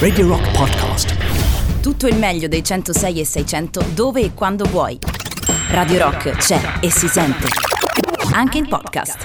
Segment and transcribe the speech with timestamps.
[0.00, 1.14] Radio Rock Podcast.
[1.80, 4.98] Tutto il meglio dei 106 e 600 dove e quando vuoi.
[5.68, 7.46] Radio Rock c'è e si sente.
[8.32, 9.24] Anche in podcast.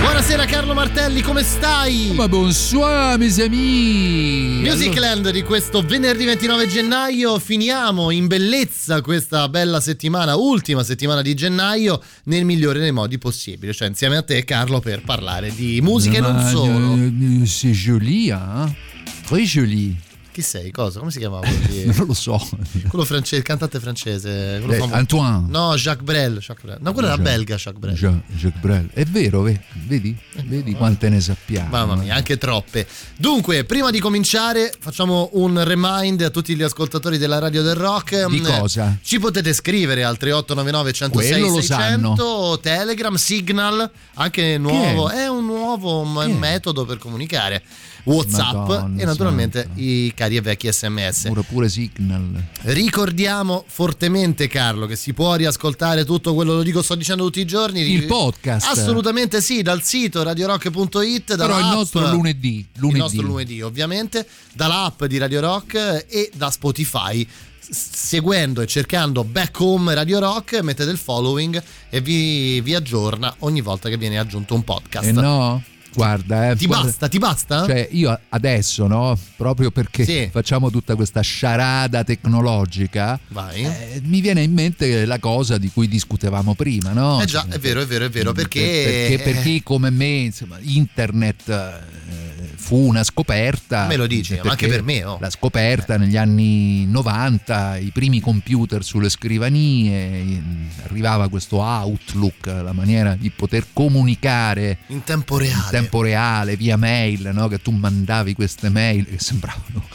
[0.00, 2.12] Buonasera Carlo Martelli, come stai?
[2.12, 9.80] Ma bonsoir mes amis Musicland di questo venerdì 29 gennaio finiamo in bellezza questa bella
[9.80, 14.80] settimana, ultima settimana di gennaio nel migliore dei modi possibili, cioè insieme a te Carlo
[14.80, 17.46] per parlare di musica e non solo.
[17.46, 18.92] C'est joli, hein
[19.30, 19.96] Joli
[20.32, 20.70] Chi sei?
[20.72, 20.98] Cosa?
[20.98, 21.46] Come si chiamava?
[21.84, 22.40] Non lo so
[22.88, 24.56] quello francese, il cantante francese.
[24.58, 24.94] Quello Eh, famoso.
[24.96, 26.38] Antoine No, Jacques Brel.
[26.38, 26.78] Jacques Brel.
[26.80, 27.94] No, quello era belga, Jacques Brel.
[27.94, 30.16] Ja- Jacques Brel È vero, ve- vedi?
[30.44, 32.86] Vedi quante ne sappiamo Mamma mia, anche troppe.
[33.16, 38.26] Dunque, prima di cominciare, facciamo un remind a tutti gli ascoltatori della Radio del Rock.
[38.26, 38.96] Di Mm, cosa?
[39.02, 45.28] Ci potete scrivere al 3899 106 Quello lo 600, Telegram, Signal, anche nuovo, Che è?
[45.28, 46.34] un nuovo m- Che è?
[46.34, 47.62] metodo per comunicare.
[48.04, 51.26] WhatsApp Madonna e naturalmente i cari e vecchi sms.
[51.28, 56.94] Pure, pure Signal Ricordiamo fortemente, Carlo, che si può riascoltare tutto quello, lo dico, sto
[56.94, 57.80] dicendo tutti i giorni.
[57.80, 61.36] Il podcast Assolutamente sì, dal sito radiorock.it.
[61.36, 66.50] Però il nostro lunedì il Lunedì nostro lunedì ovviamente dall'app di Radio Rock e da
[66.50, 67.26] Spotify
[67.58, 73.62] seguendo e cercando Back Home Radio Rock mettete il following e vi, vi aggiorna ogni
[73.62, 75.62] volta che viene aggiunto un podcast Eh no
[75.94, 77.64] Guarda eh, ti guarda- basta ti basta?
[77.66, 80.28] Cioè io adesso no Proprio perché Sì.
[80.30, 85.88] facciamo tutta questa sciarada tecnologica vai eh, Mi viene in mente la cosa di cui
[85.88, 87.20] discutevamo prima no?
[87.20, 88.60] eh già è vero è vero è vero perché,
[89.08, 94.68] perché per chi come me insomma, internet eh, fu una scoperta Me lo dici, anche
[94.68, 95.18] per me, oh.
[95.20, 100.42] la scoperta negli anni 90 i primi computer sulle scrivanie
[100.84, 106.76] arrivava questo Outlook la maniera di poter comunicare in tempo reale in tempo reale via
[106.76, 107.48] mail no?
[107.48, 109.86] che tu mandavi queste mail che sembravano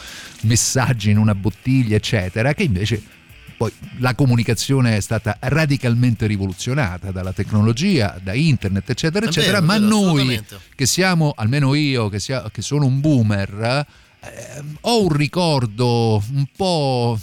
[0.42, 3.02] messaggi in una bottiglia eccetera che invece
[3.60, 9.74] poi la comunicazione è stata radicalmente rivoluzionata dalla tecnologia, da internet, eccetera, eccetera, vero, ma
[9.74, 10.42] vero, noi
[10.74, 13.86] che siamo, almeno io che, sia- che sono un boomer,
[14.20, 17.18] ehm, ho un ricordo un po'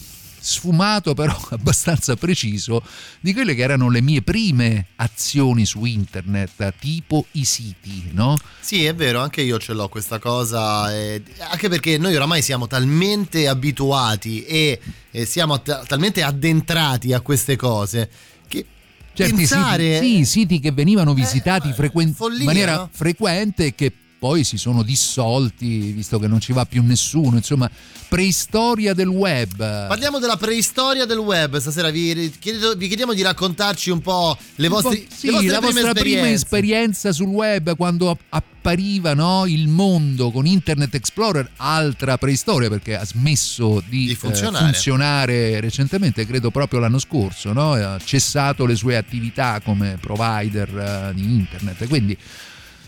[0.48, 2.82] sfumato però abbastanza preciso
[3.20, 8.38] di quelle che erano le mie prime azioni su internet tipo i siti no?
[8.60, 12.68] Sì, è vero, anche io ce l'ho questa cosa, eh, anche perché noi oramai siamo
[12.68, 14.80] talmente abituati e,
[15.12, 18.10] e siamo ta- talmente addentrati a queste cose
[18.48, 18.66] che
[19.14, 20.00] certi pensare...
[20.00, 22.90] siti, sì, siti che venivano visitati Eh, frequen- in maniera no?
[22.92, 27.70] frequente che poi si sono dissolti visto che non ci va più nessuno insomma
[28.10, 33.90] preistoria del web Parliamo della preistoria del web, stasera vi, chiedo- vi chiediamo di raccontarci
[33.90, 38.10] un po' le vostre, Sì, le vostre la prime vostra prima esperienza sul web quando
[38.10, 44.12] app- appariva no, il mondo con Internet Explorer, altra preistoria perché ha smesso di, Di
[44.12, 44.66] eh, funzionare.
[44.66, 47.74] funzionare recentemente, credo proprio l'anno scorso, no?
[47.74, 51.88] ha cessato le sue attività come provider eh, di Internet.
[51.88, 52.18] Quindi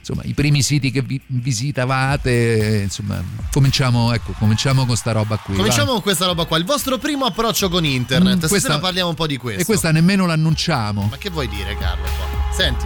[0.09, 3.22] insomma i primi siti che vi- visitavate, insomma
[3.52, 5.53] cominciamo, ecco, cominciamo con sta roba qui.
[5.53, 5.59] va.
[5.62, 9.09] Cominciamo con questa roba qua, il vostro primo approccio con internet, Mm, stasera questa- parliamo
[9.09, 9.62] un po' di questo.
[9.62, 11.08] E questa nemmeno l'annunciamo.
[11.09, 12.53] Ma che vuoi dire Carlo qua?
[12.53, 12.86] Senti.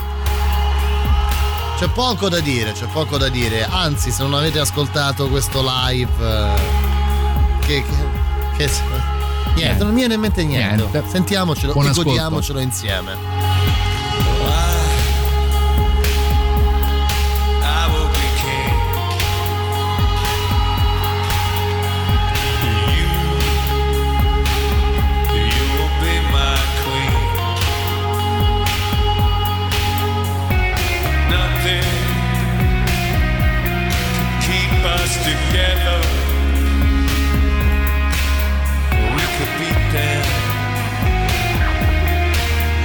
[1.77, 3.65] C'è poco da dire, c'è poco da dire.
[3.69, 6.51] Anzi, se non avete ascoltato questo live eh,
[7.65, 8.71] che, che, che-
[9.55, 9.83] niente, Niente.
[9.83, 10.75] non mi viene in mente niente.
[10.87, 11.03] Niente.
[11.09, 12.09] Sentiamocelo Buon e ascolto.
[12.09, 13.52] godiamocelo insieme.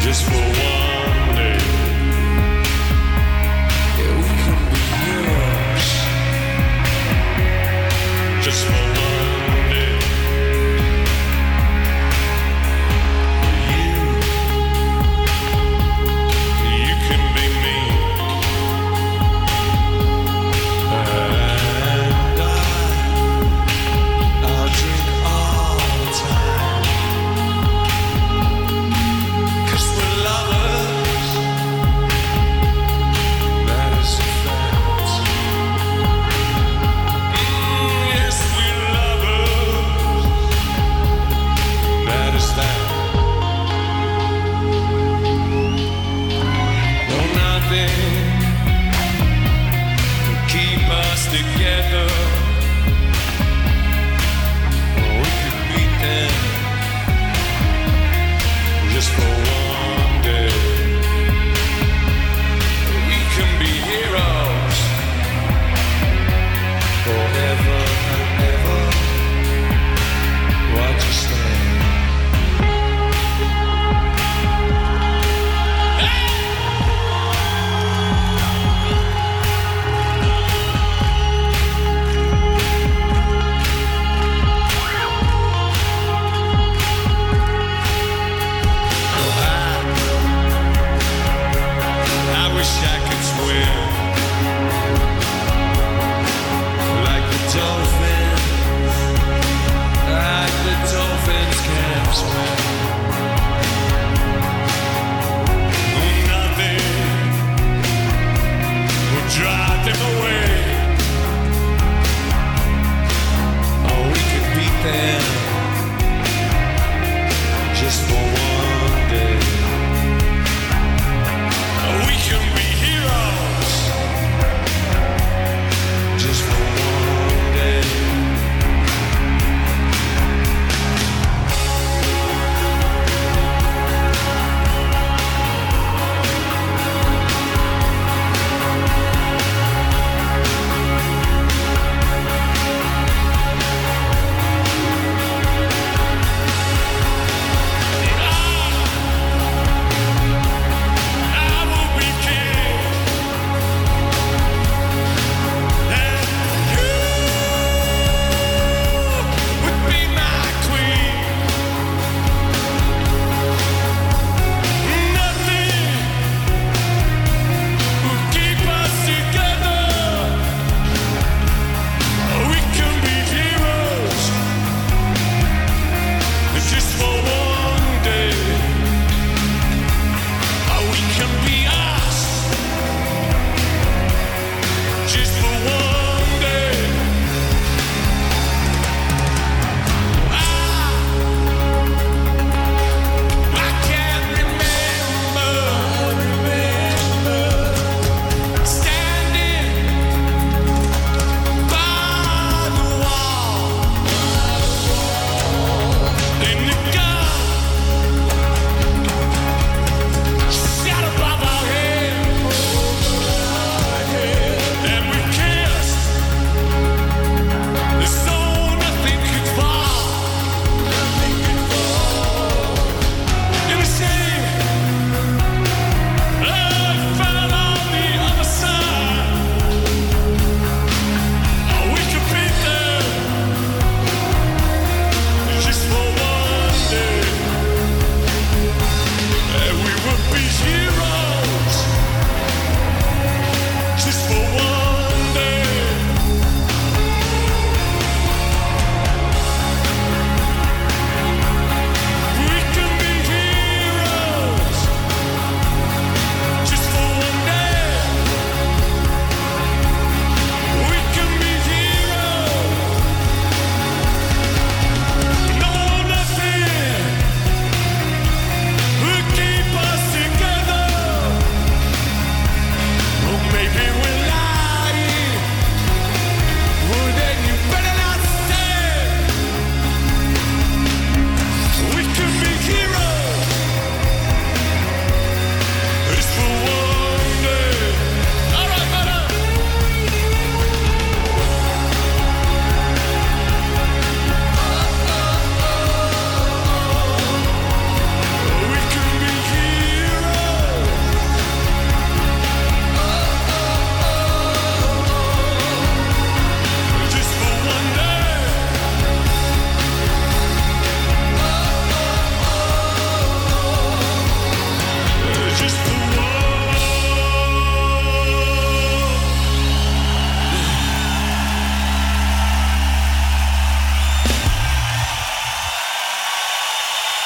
[0.08, 0.67] Just for one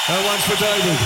[0.07, 0.99] That one's for David.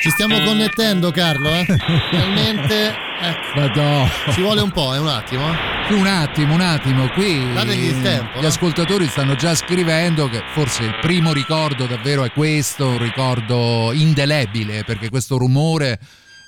[0.00, 1.64] Ci stiamo connettendo, Carlo, eh?
[2.10, 2.94] Finalmente.
[3.18, 4.06] Ecco, Madò.
[4.32, 5.50] ci vuole un po', è un attimo.
[5.50, 5.94] eh.
[5.94, 8.48] Un attimo, un attimo, qui Dategli il tempo, gli no?
[8.48, 14.82] ascoltatori stanno già scrivendo che forse il primo ricordo davvero è questo, un ricordo indelebile,
[14.84, 15.98] perché questo rumore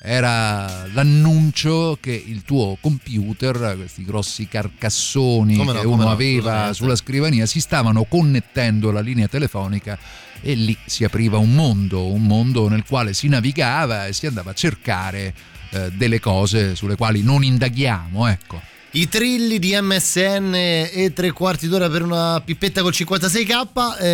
[0.00, 6.94] era l'annuncio che il tuo computer, questi grossi carcassoni no, che uno no, aveva sulla
[6.94, 9.98] scrivania, si stavano connettendo alla linea telefonica
[10.40, 14.52] e lì si apriva un mondo, un mondo nel quale si navigava e si andava
[14.52, 15.34] a cercare
[15.70, 18.60] eh, delle cose sulle quali non indaghiamo, ecco.
[18.92, 24.08] I trilli di MSN e tre quarti d'ora per una pippetta col 56k eh,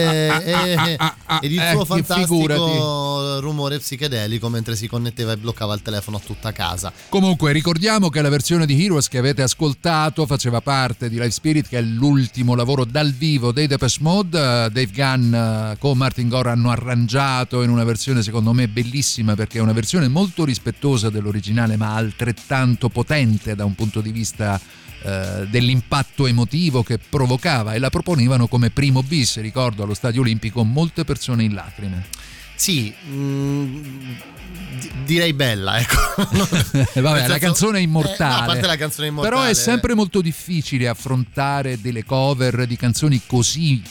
[0.44, 2.02] e, ah, ah, ed il eh, suo figurati.
[2.02, 6.92] fantastico rumore psichedelico mentre si connetteva e bloccava il telefono a tutta casa.
[7.08, 11.68] Comunque ricordiamo che la versione di Heroes che avete ascoltato faceva parte di Live Spirit
[11.68, 14.38] che è l'ultimo lavoro dal vivo dei Depeche Mode.
[14.38, 19.36] Eh, Dave Gunn eh, con Martin Gore hanno arrangiato in una versione secondo me bellissima
[19.36, 24.60] perché è una versione molto rispettosa dell'originale ma altrettanto potente da un punto di vista
[25.02, 30.64] eh, dell'impatto emotivo che provocava e la proponevano come primo bis, ricordo allo Stadio Olimpico
[30.64, 32.06] molte persone in lacrime.
[32.56, 33.84] Sì, mm,
[34.80, 35.96] di- direi bella, ecco.
[36.16, 38.42] Vabbè, Nel la senso- canzone è eh, no, immortale.
[38.42, 39.34] a parte la canzone immortale.
[39.34, 43.82] Però è sempre molto difficile affrontare delle cover di canzoni così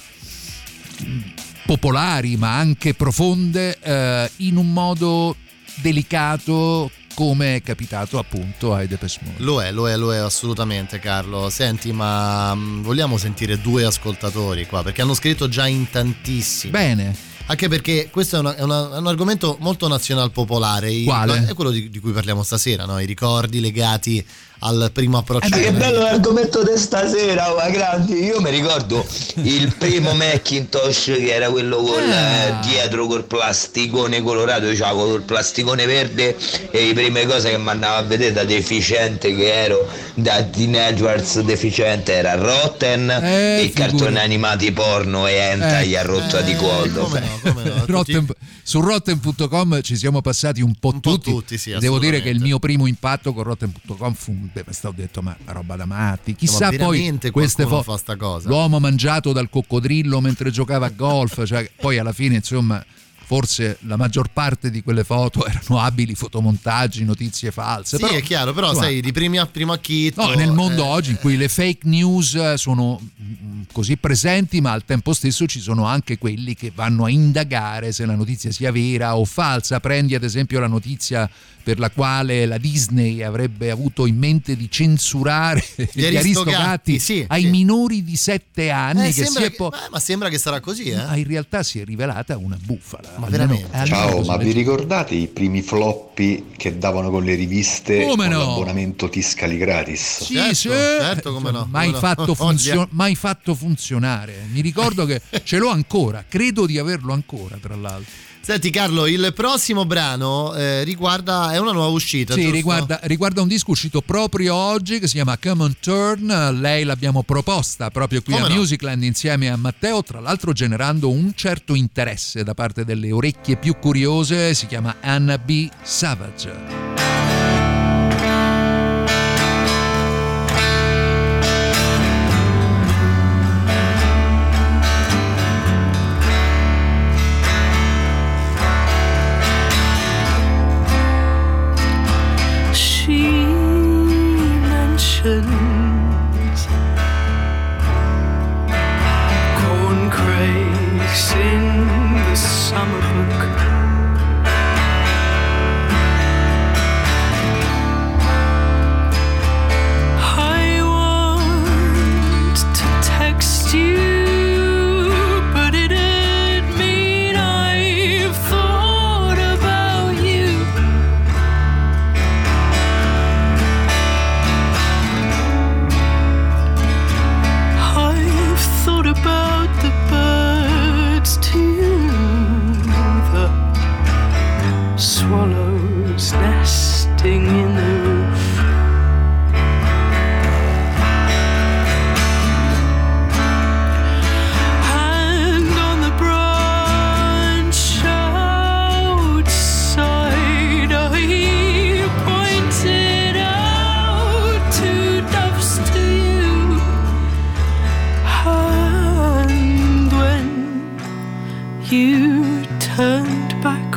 [1.66, 5.36] popolari ma anche profonde eh, in un modo
[5.76, 9.44] delicato come è capitato appunto ai Depeche Mode.
[9.44, 11.50] Lo è, lo è, lo è assolutamente Carlo.
[11.50, 16.72] Senti, ma mm, vogliamo sentire due ascoltatori qua perché hanno scritto già in tantissimi.
[16.72, 21.04] Bene, Anche perché questo è, una- è una- è un argomento molto nazional popolare.
[21.04, 21.46] Quale?
[21.46, 22.98] È quello di, di cui parliamo stasera, no?
[23.00, 24.26] i ricordi legati
[24.66, 25.54] al primo approccio.
[25.56, 28.24] Eh Che bello l'argomento di stasera, ma grandi.
[28.24, 29.06] Io mi ricordo
[29.36, 32.48] il primo Macintosh che era quello con Ah.
[32.48, 36.36] eh, dietro col plasticone colorato, c'avevo col plasticone verde
[36.72, 41.42] e le prime cose che mi andavo a vedere da deficiente che ero, da teenagers
[41.42, 45.88] deficiente era Rotten Eh, e i cartoni animati porno e Enta Eh.
[45.88, 47.04] gli ha rotto di Eh, collo.
[47.04, 48.28] come no, come no, tutti- Rotten-
[48.66, 51.30] su Rotten.com ci siamo passati un po' Un po' tutti.
[51.32, 55.22] tutti, sì, Devo dire che il mio primo impatto con Rotten.com fu beh, ho detto
[55.22, 56.36] ma roba da matti.
[56.36, 58.48] Chissà ma poi queste foto fa sta cosa?
[58.48, 62.84] l'uomo mangiato dal coccodrillo mentre giocava a golf, cioè, poi alla fine insomma
[63.26, 67.98] forse la maggior parte di quelle foto erano abili fotomontaggi, notizie false.
[67.98, 70.26] Sì, però, è chiaro, però insomma, sai, di primi a primo acchito.
[70.26, 74.72] No, nel mondo eh, oggi in cui le fake news sono mm, così presenti, ma
[74.72, 78.72] al tempo stesso ci sono anche quelli che vanno a indagare se la notizia sia
[78.72, 79.80] vera o falsa.
[79.80, 81.30] Prendi ad esempio la notizia
[81.64, 85.64] per la quale la Disney avrebbe avuto in mente di censurare
[85.94, 87.50] gli, Aristogatti, aristogatti sì, ai sì.
[87.50, 90.38] minori di 7 anni, eh, che sembra si è che- po- eh, ma sembra che
[90.38, 90.96] sarà così, eh?
[90.98, 93.13] ma in realtà si è rivelata una bufala.
[93.18, 93.78] Ma Almeno- veramente?
[93.78, 98.34] almeno Ciao, ma vi ricordate i primi floppy che davano con le riviste Come con
[98.34, 98.40] no?
[98.40, 100.24] l'abbonamento Tiscali gratis?
[100.24, 100.70] Sì, Certo, sì.
[100.70, 102.08] certo, come no, mai, come no.
[102.08, 104.48] Fatto funzio- Oggi- mai fatto funzionare.
[104.52, 108.12] Mi ricordo che ce l'ho ancora, credo di averlo ancora, tra l'altro.
[108.46, 113.48] Senti Carlo, il prossimo brano eh, riguarda, è una nuova uscita, Sì, riguarda, riguarda un
[113.48, 116.60] disco uscito proprio oggi che si chiama Come on Turn.
[116.60, 118.56] Lei l'abbiamo proposta proprio qui Come a no?
[118.56, 123.78] Musicland insieme a Matteo, tra l'altro generando un certo interesse da parte delle orecchie più
[123.80, 124.54] curiose.
[124.54, 125.70] Si chiama Anna B.
[125.82, 126.93] Savage.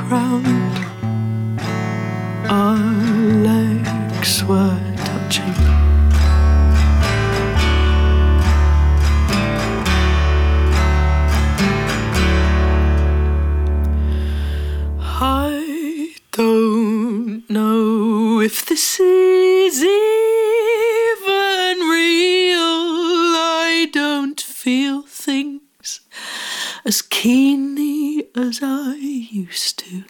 [0.08, 0.46] Ground.
[2.48, 2.76] Our
[3.48, 5.54] legs were touching.
[15.00, 19.82] I don't know if this is
[27.26, 30.04] keenly as I used to.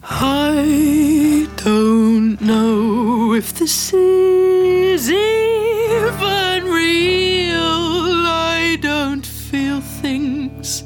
[0.00, 7.56] I don't know if this is even real.
[8.30, 10.84] I don't feel things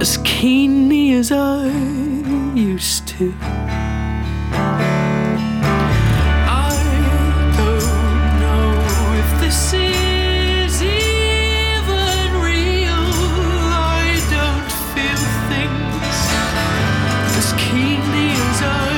[0.00, 1.66] as keenly as I
[2.54, 4.01] used to.
[17.42, 18.91] just keep these up.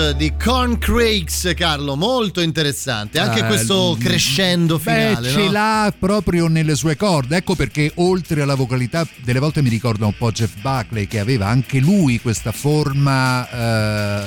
[0.00, 3.18] Di Corn Crakes, Carlo, molto interessante.
[3.18, 5.28] Anche Ah, questo crescendo finale.
[5.28, 5.50] Beh, ce no?
[5.52, 7.36] l'ha proprio nelle sue corde.
[7.36, 11.48] Ecco perché oltre alla vocalità, delle volte mi ricorda un po' Jeff Buckley che aveva
[11.48, 14.26] anche lui questa forma eh,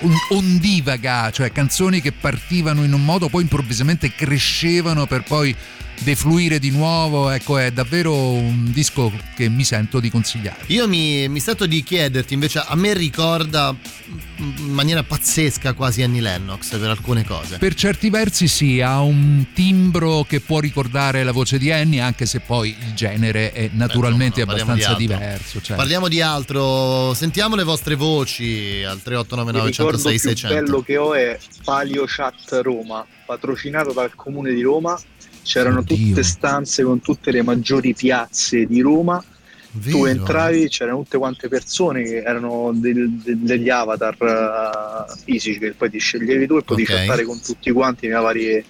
[0.00, 5.54] on- ondivaga, cioè canzoni che partivano in un modo, poi improvvisamente crescevano per poi
[6.00, 7.30] defluire di nuovo.
[7.30, 10.64] Ecco, è davvero un disco che mi sento di consigliare.
[10.66, 13.74] Io mi, mi sento di chiederti, invece, a me ricorda
[14.36, 17.58] in maniera pazzesca quasi Annie Lennox per alcune cose.
[17.58, 22.26] Per certi versi sì, ha un timbro che può ricordare la voce di Annie, anche
[22.26, 25.06] se poi il genere è naturalmente Beh, no, di abbastanza altro.
[25.06, 25.60] diverso.
[25.62, 25.76] cioè.
[25.76, 30.54] Parliamo di altro, sentiamo le vostre voci al Il 3899 ricordo 106 più 600.
[30.54, 34.98] bello che ho è Palio Chat Roma, patrocinato dal comune di Roma.
[35.44, 35.96] C'erano Oddio.
[36.08, 39.22] tutte stanze con tutte le maggiori piazze di Roma.
[39.72, 40.06] Tu Vero?
[40.06, 45.90] entravi, c'erano tutte quante persone che erano del- del- degli avatar eh, fisici che poi
[45.90, 46.98] ti sceglievi tu e potevi Ok.
[46.98, 48.64] chattare con tutti quanti nelle varie,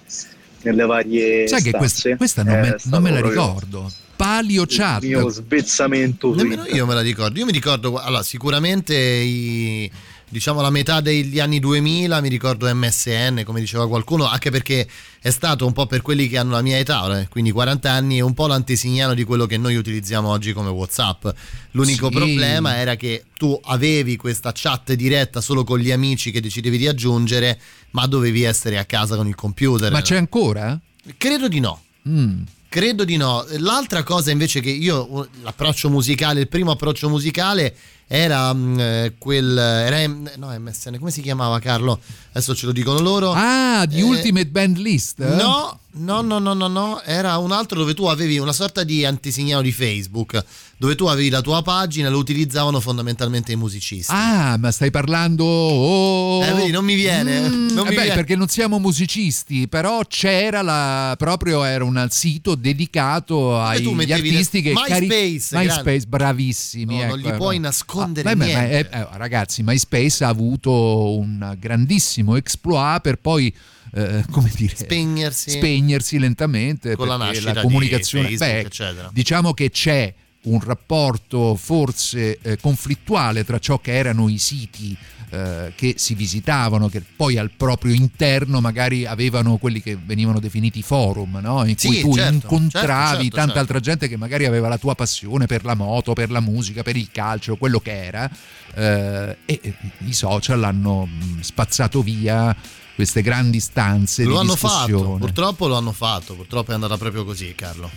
[0.63, 2.17] nelle varie Sai che questa, stanze.
[2.17, 3.91] questa non, me, stato non me la ricordo.
[4.15, 5.03] Palio Il Chat.
[5.03, 7.37] mio svezzamento Nemmeno io me la ricordo.
[7.37, 9.91] Io mi ricordo, allora, sicuramente i-
[10.35, 14.85] diciamo la metà degli anni 2000 mi ricordo MSN, come diceva qualcuno, anche perché
[15.21, 18.19] è stato un po' per quelli che hanno la mia età, eh, quindi 40 anni,
[18.19, 21.27] un po' l'antesignano di quello che noi utilizziamo oggi come WhatsApp.
[21.71, 22.15] L'unico Sì.
[22.15, 26.87] problema era che tu avevi questa chat diretta solo con gli amici che decidevi di
[26.89, 27.57] aggiungere,
[27.91, 29.89] ma dovevi essere a casa con il computer.
[29.89, 30.77] Ma c'è ancora?
[31.15, 31.81] Credo di no.
[32.09, 32.41] Mm.
[32.67, 33.45] Credo di no.
[33.59, 37.73] L'altra cosa invece che io, l'approccio musicale, il primo approccio musicale
[38.07, 39.57] era eh, quel.
[39.57, 41.99] Era, M- no, MSN, come si chiamava Carlo?
[42.31, 43.31] Adesso ce lo dicono loro.
[43.35, 45.19] Ah, di Eh, Ultimate Band List?
[45.23, 49.05] No, no, no, no, no, no, era un altro dove tu avevi una sorta di
[49.05, 50.43] antesignano di Facebook,
[50.77, 54.11] dove tu avevi la tua pagina lo utilizzavano fondamentalmente i musicisti.
[54.13, 55.43] Ah, ma stai parlando.
[55.45, 58.13] oh, Eh, vedi, non mi viene, Mm, non mi eh beh, viene.
[58.13, 64.61] perché non siamo musicisti, però c'era la, proprio era un sito dedicato agli le- artisti
[64.61, 66.05] che MySpace, MySpace, grande.
[66.07, 66.97] bravissimi.
[66.99, 67.61] No, non ecco, gli puoi no.
[67.67, 73.53] nascondere Ah, beh, beh, eh, eh, ragazzi, MySpace ha avuto un grandissimo exploit per poi.
[73.95, 75.51] Eh, come dire, Spegnersi.
[75.51, 79.09] spegnersi lentamente Con la nascita la di comunicazione Facebook, beh, eccetera.
[79.13, 84.95] diciamo che c'è un rapporto forse eh, conflittuale tra ciò che erano i siti
[85.31, 90.83] eh, che si visitavano, che poi al proprio interno magari avevano quelli che venivano definiti
[90.83, 91.65] forum, no?
[91.65, 93.59] in Sì, cui tu certo, incontravi certo, certo, tanta certo.
[93.59, 96.95] altra gente che magari aveva la tua passione per la moto, per la musica, per
[96.95, 98.29] il calcio, quello che era,
[98.75, 99.73] eh, e
[100.05, 102.55] i social hanno mh, spazzato via
[102.95, 105.03] queste grandi stanze Lo di hanno discussione.
[105.03, 107.89] fatto, purtroppo lo hanno fatto, purtroppo è andata proprio così Carlo.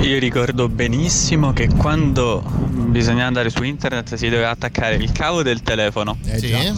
[0.00, 5.62] Io ricordo benissimo che quando bisognava andare su internet si doveva attaccare il cavo del
[5.62, 6.58] telefono Eh, Sì, già.
[6.58, 6.72] e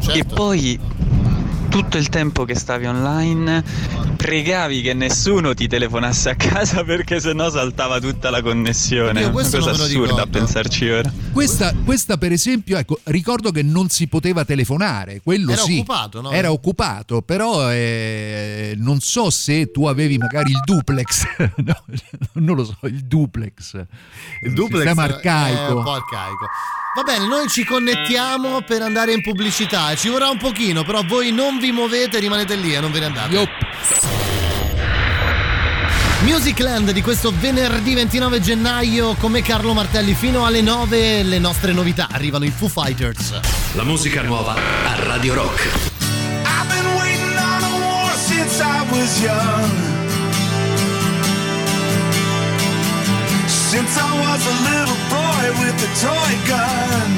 [0.00, 0.34] certo.
[0.34, 0.78] poi
[1.68, 3.62] tutto il tempo che stavi online
[4.16, 9.20] pregavi che nessuno ti telefonasse a casa perché sennò saltava tutta la connessione.
[9.20, 11.12] Io Una questo cosa me lo assurda a pensarci ora.
[11.32, 15.74] Questa, questa, per esempio, ecco, ricordo che non si poteva telefonare, quello Era sì.
[15.74, 16.30] occupato, no?
[16.32, 21.26] Era occupato, però eh, non so se tu avevi magari il duplex,
[21.56, 21.84] no,
[22.34, 23.74] non lo so, il duplex,
[24.42, 25.76] Il duplex sistema è arcaico.
[25.76, 26.46] un po' arcaico.
[26.98, 29.94] Va bene, noi ci connettiamo per andare in pubblicità.
[29.94, 33.04] Ci vorrà un pochino, però voi non vi muovete, rimanete lì e non ve ne
[33.04, 33.36] andate.
[33.36, 33.50] Yup.
[36.22, 42.08] Musicland di questo venerdì 29 gennaio come Carlo Martelli fino alle 9 le nostre novità
[42.10, 43.38] arrivano i Foo Fighters.
[43.74, 45.66] La musica nuova a Radio Rock.
[46.42, 49.97] I've been waiting on a war since I was young.
[53.48, 57.08] Since I was a little boy with a toy gun.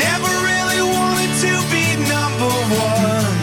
[0.00, 2.52] Never really wanted to be number
[2.92, 3.36] one.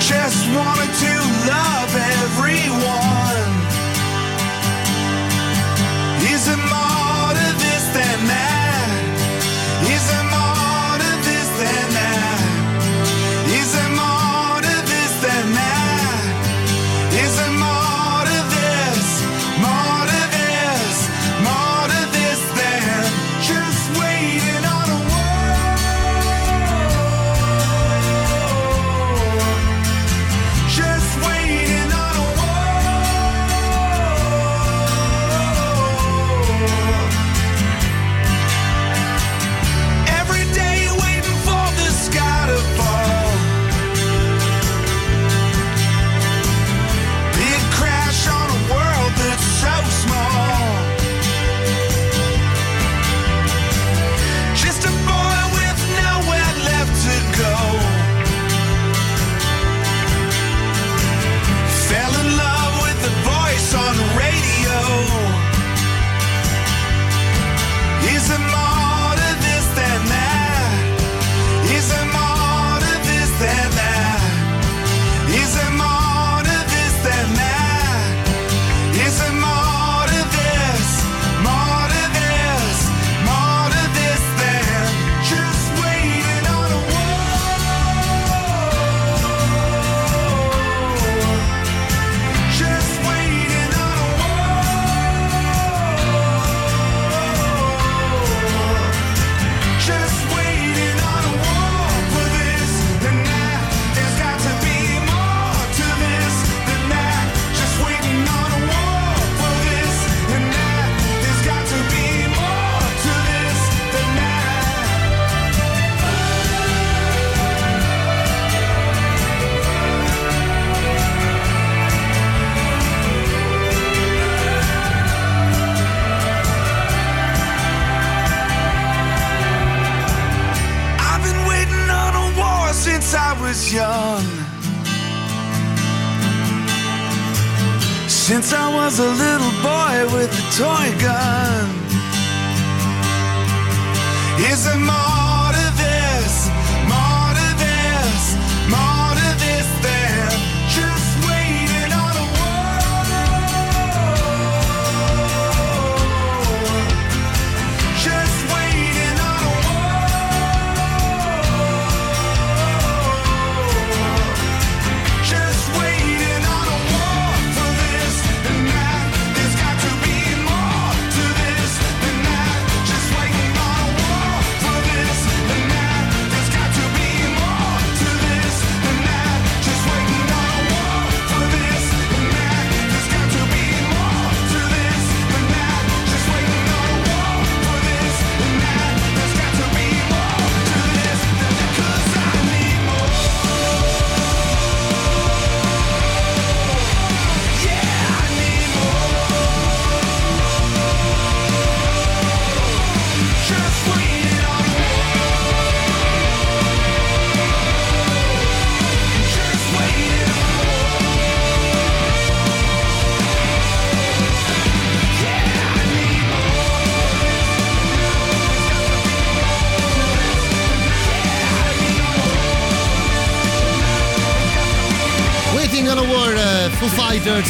[0.00, 1.12] Just wanted to
[1.52, 1.92] love
[2.24, 3.07] everyone.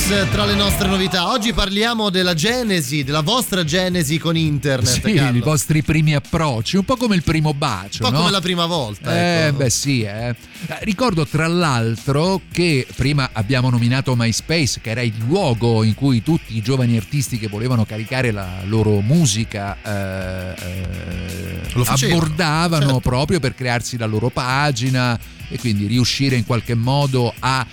[0.09, 1.31] Tra le nostre novità.
[1.31, 4.89] Oggi parliamo della genesi, della vostra genesi con internet.
[4.89, 5.37] Sì, Carlo.
[5.37, 8.21] i vostri primi approcci, un po' come il primo bacio, Un po' no?
[8.23, 9.15] come la prima volta.
[9.15, 9.57] Eh, ecco.
[9.59, 10.29] beh sì, eh.
[10.31, 10.35] Eh,
[10.81, 16.57] Ricordo tra l'altro che prima abbiamo nominato MySpace, che era il luogo in cui tutti
[16.57, 23.01] i giovani artisti che volevano caricare la loro musica eh, eh, Lo facevano, abbordavano certo.
[23.01, 25.19] proprio per crearsi la loro pagina
[25.51, 27.67] e quindi riuscire in qualche modo a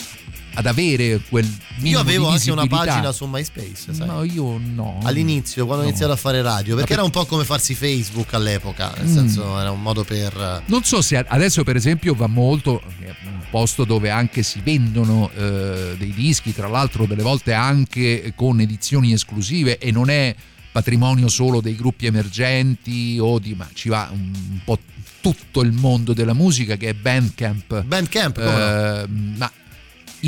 [0.56, 1.48] ad avere quel
[1.84, 4.08] Io avevo anche una pagina su MySpace, sai.
[4.08, 5.00] No, io no.
[5.04, 5.90] All'inizio, quando ho No.
[5.92, 9.14] iniziato a fare radio, perché Ma era un po' come farsi Facebook all'epoca, nel Mm.
[9.14, 10.64] senso era un modo per...
[10.66, 15.30] Non so se adesso per esempio va molto, è un posto dove anche si vendono
[15.36, 20.34] eh, dei dischi, tra l'altro delle volte anche con edizioni esclusive e non è
[20.72, 24.78] patrimonio solo dei gruppi emergenti o di, ma ci va un, un po'
[25.22, 27.82] tutto il mondo della musica che è Bandcamp.
[27.84, 29.02] Bandcamp, come no?
[29.02, 29.52] Eh, ma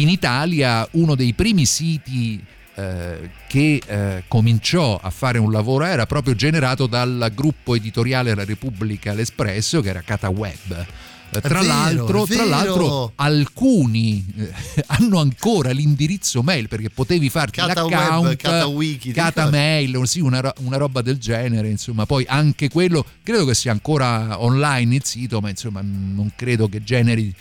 [0.02, 2.44] in Italia uno dei primi siti
[2.76, 8.46] eh, che eh, cominciò a fare un lavoro era proprio generato dal gruppo editoriale La
[8.46, 10.86] Repubblica L'Espresso che era CataWeb.
[11.30, 14.54] Eh, Tra, vero, l'altro, tra l'altro alcuni eh,
[14.88, 20.78] hanno ancora l'indirizzo mail perché potevi farti CataWeb, l'account CataWiki, ti Catamail sì, una, una
[20.78, 25.50] roba del genere insomma poi anche quello credo che sia ancora online il sito ma
[25.50, 27.36] insomma non credo che generi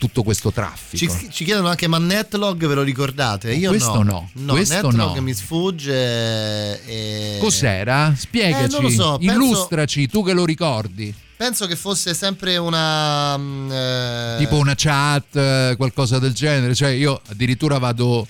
[0.00, 3.52] tutto questo traffico Ci, ci chiedono anche ma Netlog ve lo ricordate?
[3.52, 4.30] Io Questo no.
[4.32, 5.20] no, questo Netlog no.
[5.22, 7.36] mi sfugge e...
[7.38, 8.14] Cos'era?
[8.16, 11.14] Spiegaci, Eh, so, penso- illustraci, tu che lo ricordi.
[11.36, 13.36] Penso che fosse sempre una...
[13.36, 16.74] mm, eh, Tipo una chat, eh, qualcosa del genere.
[16.74, 18.26] Cioè, io addirittura vado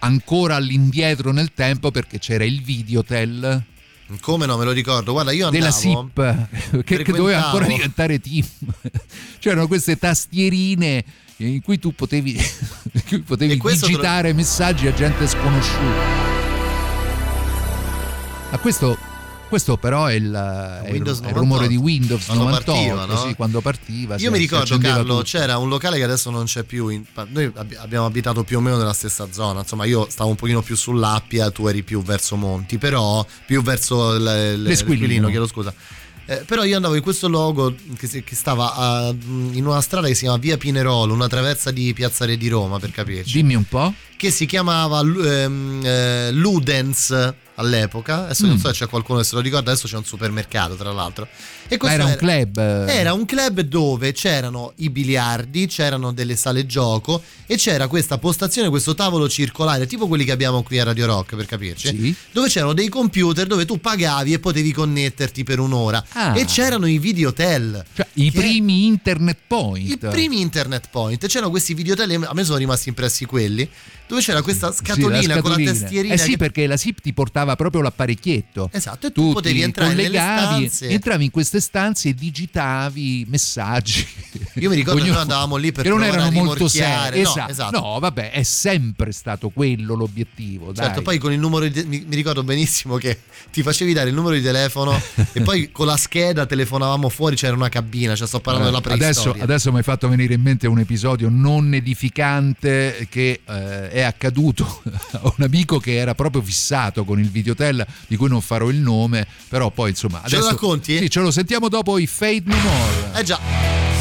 [0.00, 3.62] ancora all'indietro nel tempo perché c'era il Videotel
[4.20, 5.12] Come no, me lo ricordo.
[5.12, 5.64] Guarda, io andavo...
[5.64, 8.44] della SIP che, che doveva ancora diventare team.
[9.38, 11.04] C'erano queste tastierine
[11.38, 12.32] in cui tu potevi,
[12.92, 16.22] in cui potevi E te lo- digitare messaggi a gente sconosciuta.
[18.50, 18.96] Ma questo,
[19.54, 21.68] questo però è il, è il- è il rumore 98.
[21.68, 23.16] di Windows Quando 98, partiva, no?
[23.28, 24.16] sì, quando partiva.
[24.18, 25.22] Io mi ricordo, Carlo, tutto.
[25.22, 26.88] c'era un locale che adesso non c'è più.
[26.88, 29.60] in- noi abbi- abbiamo abitato più o meno nella stessa zona.
[29.60, 34.14] Insomma, io stavo un pochino più sull'Appia, tu eri più verso Monti, però più verso
[34.14, 35.28] il- il- L'esquilino.
[35.28, 35.72] chiedo scusa.
[36.26, 39.14] Eh, però io andavo in questo logo che, che stava a-
[39.52, 42.78] in una strada che si chiama Via Pinerolo, una traversa di Piazza Re di Roma,
[42.80, 43.32] per capirci.
[43.34, 43.92] Dimmi un po'.
[44.16, 48.24] Che si chiamava ehm, eh, Ludens all'epoca.
[48.24, 48.58] Adesso non Mm.
[48.58, 51.28] so se c'è qualcuno che se lo ricorda, adesso c'è un supermercato, tra l'altro.
[51.68, 52.58] E questo era un club.
[52.58, 52.92] eh.
[52.94, 58.68] era un club dove c'erano i biliardi, c'erano delle sale gioco e c'era questa postazione,
[58.68, 62.14] questo tavolo circolare, tipo quelli che abbiamo qui a Radio Rock per capirci, Sì.
[62.32, 66.04] dove c'erano dei computer dove tu pagavi e potevi connetterti per un'ora.
[66.12, 66.38] Ah.
[66.38, 67.84] E c'erano i videotel.
[67.94, 69.88] Cioè, i primi internet point.
[69.90, 73.68] I primi internet point, c'erano questi videotel, a me sono rimasti impressi quelli,
[74.06, 75.72] dove c'era questa Sì, scatolina, con la scatolina.
[75.72, 76.14] tastierina.
[76.14, 78.68] Eh sì, che- perché la SIP ti portava proprio l'apparecchietto.
[78.72, 80.88] Esatto, e tu potevi ti entrare nelle collegavi, stanze.
[80.92, 84.06] entravi in queste stanze e digitavi messaggi.
[84.54, 87.22] Io mi ricordo che noi andavamo lì per che non erano molto seri.
[87.22, 87.50] No, esatto.
[87.50, 87.80] esatto.
[87.80, 90.72] No, vabbè, è sempre stato quello l'obiettivo.
[90.72, 90.86] dai.
[90.86, 93.20] Certo, poi con il numero di mi, mi ricordo benissimo che
[93.52, 95.00] ti facevi dare il numero di telefono
[95.32, 98.96] e poi con la scheda telefonavamo fuori, c'era una cabina, cioè sto parlando della adesso,
[98.96, 99.42] preistoria.
[99.42, 104.82] adesso mi hai fatto venire in mente un episodio non edificante che eh, è accaduto
[105.12, 108.76] a un amico che era proprio fissato con il videotel di cui non farò il
[108.76, 110.22] nome, però poi insomma...
[110.24, 110.98] Ce lo adesso- racconti?
[110.98, 113.20] Sì, ce lo sentiamo dopo i Fade No More.
[113.20, 113.38] Eh già,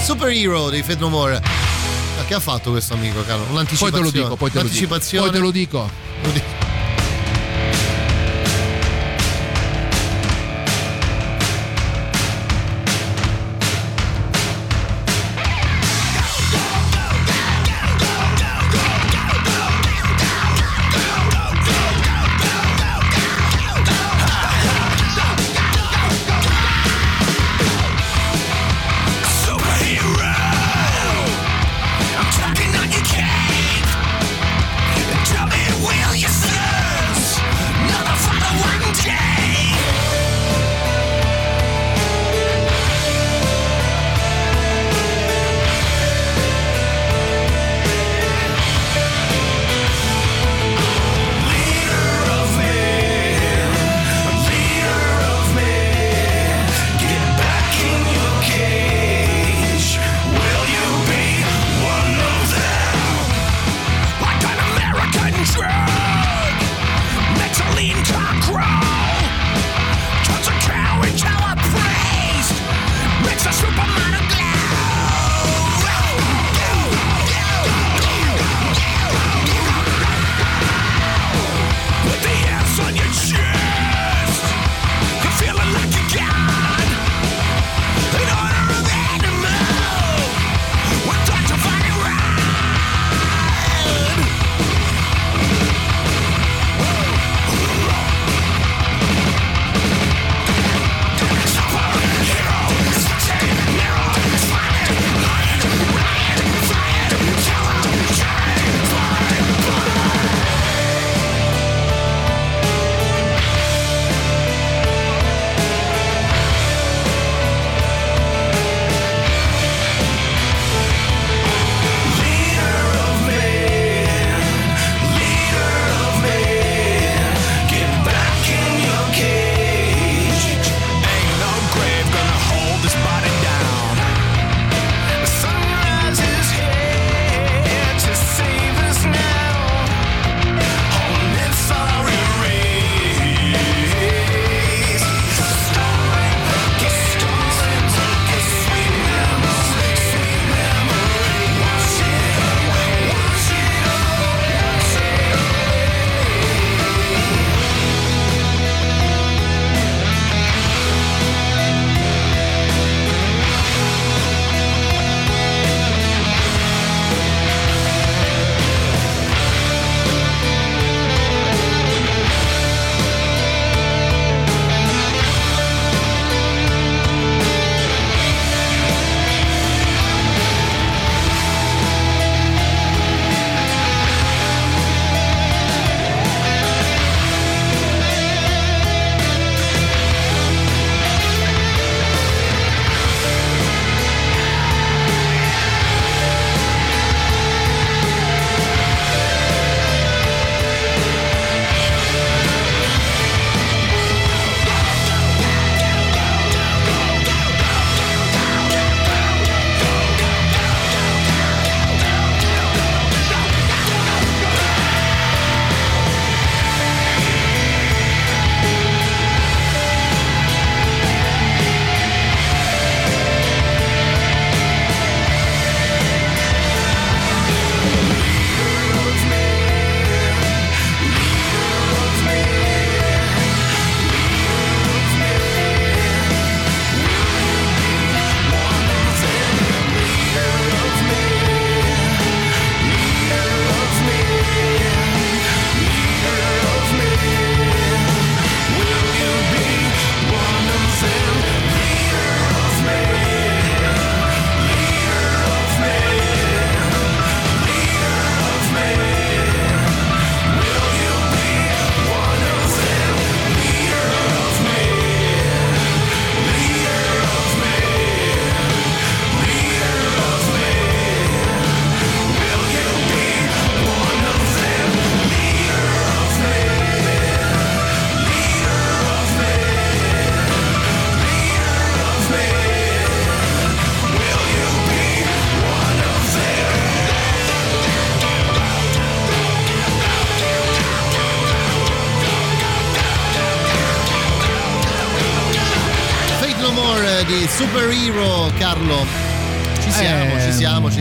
[0.04, 1.42] Superhero dei Fate No More.
[2.18, 3.44] Ma che ha fatto questo amico, caro?
[3.44, 4.12] Poi Un'anticipazione.
[4.12, 4.88] te lo dico, poi te lo dico.
[5.22, 5.90] Poi te lo dico.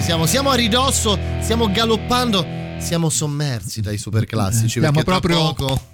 [0.03, 0.27] Siamo, siamo.
[0.27, 2.47] Siamo a ridosso, stiamo galoppando,
[2.79, 4.79] siamo sommersi dai super classici.
[4.81, 5.91] Stiamo perché tra proprio- poco-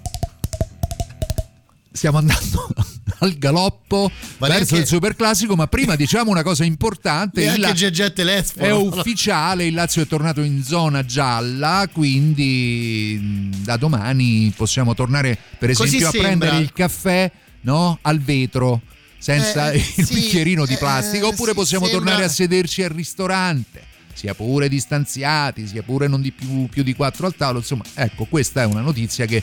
[1.91, 2.67] Stiamo andando
[3.19, 7.41] al galoppo Ma verso neanche- il super classico, ma prima diciamo una cosa importante.
[7.41, 8.65] il Neanche La- GG Telesforo.
[8.65, 15.71] È ufficiale, il Lazio è tornato in zona gialla, quindi da domani possiamo tornare per
[15.71, 17.29] esempio a prendere il caffè
[17.61, 18.81] no, al vetro
[19.17, 22.83] senza Eh, il sì, bicchierino di eh, plastica, oppure sì, possiamo sembra- tornare a sederci
[22.83, 23.87] al ristorante.
[24.19, 28.25] Sia pure distanziati, sia pure non di più, più di quattro al tavolo, insomma, ecco,
[28.25, 29.41] questa è una notizia che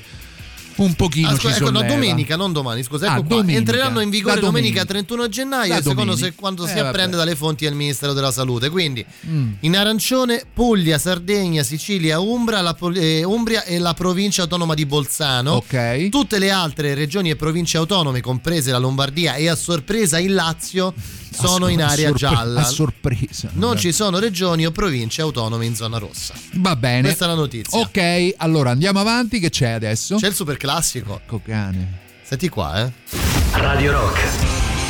[0.77, 1.95] un pochino Ah, scusa, ci ecco, no, solleva.
[1.95, 3.37] domenica, non domani, scusa, Ah, ecco qua.
[3.37, 3.59] domenica.
[3.59, 4.85] Entreranno in vigore domenica, domenica.
[4.85, 6.27] 31 gennaio, Da secondo domenica.
[6.27, 8.69] se quando Eh, si apprende dalle fonti del Ministero della Salute.
[8.69, 9.53] Quindi Mm.
[9.61, 15.53] in arancione Puglia, Sardegna, Sicilia, Umbra, la, eh, Umbria e la provincia autonoma di Bolzano.
[15.53, 16.11] Ok.
[16.11, 20.93] Tutte le altre regioni e province autonome, comprese la Lombardia e a sorpresa il Lazio,
[21.37, 22.61] sono in area sorpre- gialla.
[22.61, 23.49] A sorpresa.
[23.53, 26.35] Non ci sono regioni o province autonome in zona rossa.
[26.55, 27.03] Va bene.
[27.03, 27.79] Questa è la notizia.
[27.79, 29.39] Ok, allora andiamo avanti.
[29.39, 30.17] Che c'è adesso?
[30.17, 31.21] C'è il super classico.
[31.23, 32.05] Ecco cane.
[32.23, 32.93] Senti qua, eh.
[33.53, 34.21] Radio Rock,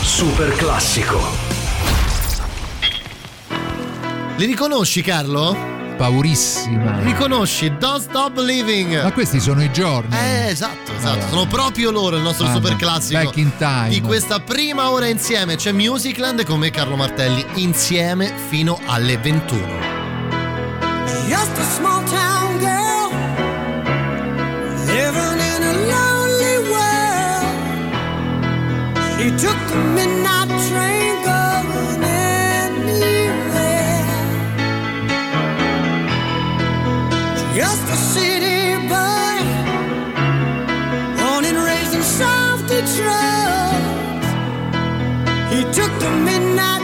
[0.03, 1.21] super classico.
[4.37, 5.76] Li riconosci, Carlo?
[5.97, 7.01] Paurissima.
[7.01, 9.03] Riconosci Don't Stop Believing.
[9.03, 10.15] Ma questi sono i giorni.
[10.17, 11.09] Eh, esatto, esatto.
[11.15, 11.29] Allora.
[11.29, 13.23] Sono proprio loro il nostro Ah, super classico.
[13.25, 13.89] back in time.
[13.89, 19.95] Di questa prima ora insieme c'è Musicland con me Carlo Martelli insieme fino alle 21.
[21.29, 23.11] Just a small town girl
[24.87, 27.55] living in a lonely world.
[29.19, 30.16] She took the midnight
[45.73, 46.76] took the midnight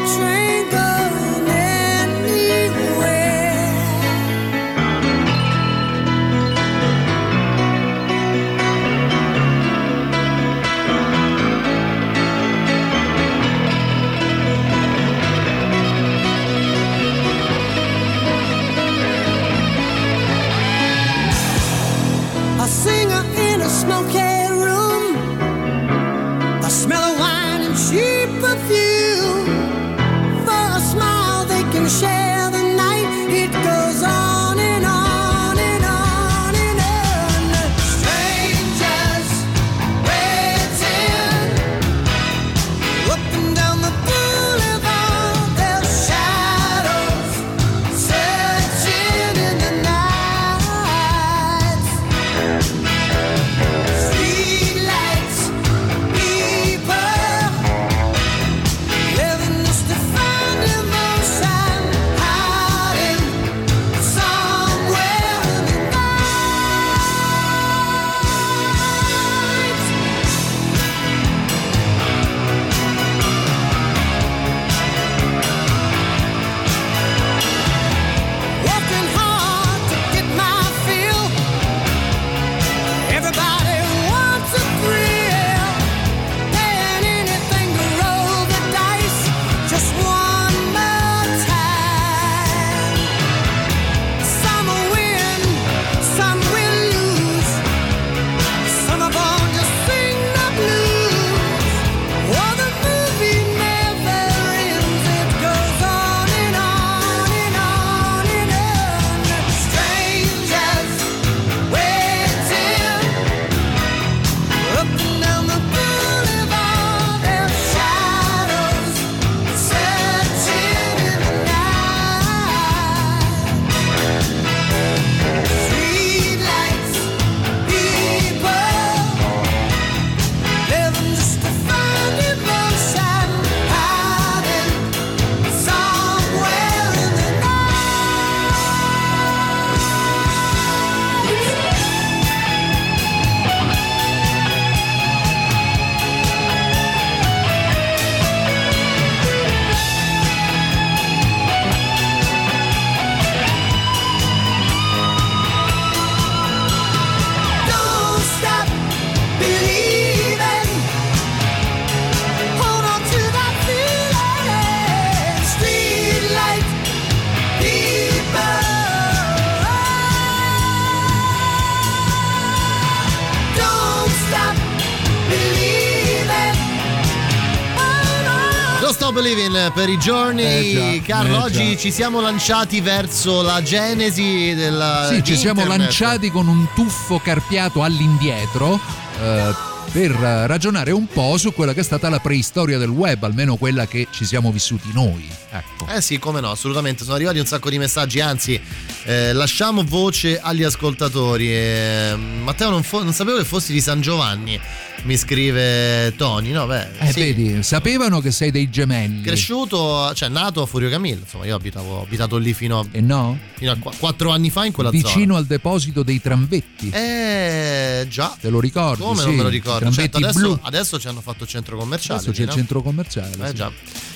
[179.53, 180.43] In per i giorni.
[180.43, 185.09] Eh già, Carlo, eh oggi ci siamo lanciati verso la genesi della.
[185.11, 188.81] Sì, ci siamo lanciati con un tuffo carpiato all'indietro
[189.21, 193.23] eh, per eh, ragionare un po' su quella che è stata la preistoria del web,
[193.25, 195.29] almeno quella che ci siamo vissuti noi.
[195.51, 195.87] Ecco.
[195.89, 197.03] Eh sì, come no, assolutamente.
[197.05, 198.59] Sono arrivati un sacco di messaggi, anzi,
[199.05, 201.53] eh, lasciamo voce agli ascoltatori.
[201.53, 204.59] Eh, Matteo, non, fo- non sapevo che fossi di San Giovanni,
[205.03, 206.53] mi scrive Tony.
[206.53, 207.21] No, beh, Eh, sì.
[207.21, 209.21] vedi, sapevano che sei dei gemelli.
[209.21, 213.03] Cresciuto, cioè nato a Furio Camillo, insomma, io abitavo, ho abitato lì fino a, E
[213.03, 213.39] no?
[213.57, 216.89] fino a qu- quattro anni fa in quella Vicino al deposito dei tramvetti.
[216.91, 217.03] zona.
[217.03, 218.35] Eh, già.
[218.41, 219.03] Te lo ricordi?
[219.03, 219.82] Come sì, non me lo ricordo?
[219.83, 220.59] Tramvetti Certo, adesso, blu.
[220.63, 222.21] adesso ci hanno fatto il centro commerciale.
[222.21, 222.55] Adesso c'è lì, il no?
[222.57, 223.31] centro commerciale.
[223.43, 223.55] Eh sì.
[223.55, 223.71] già.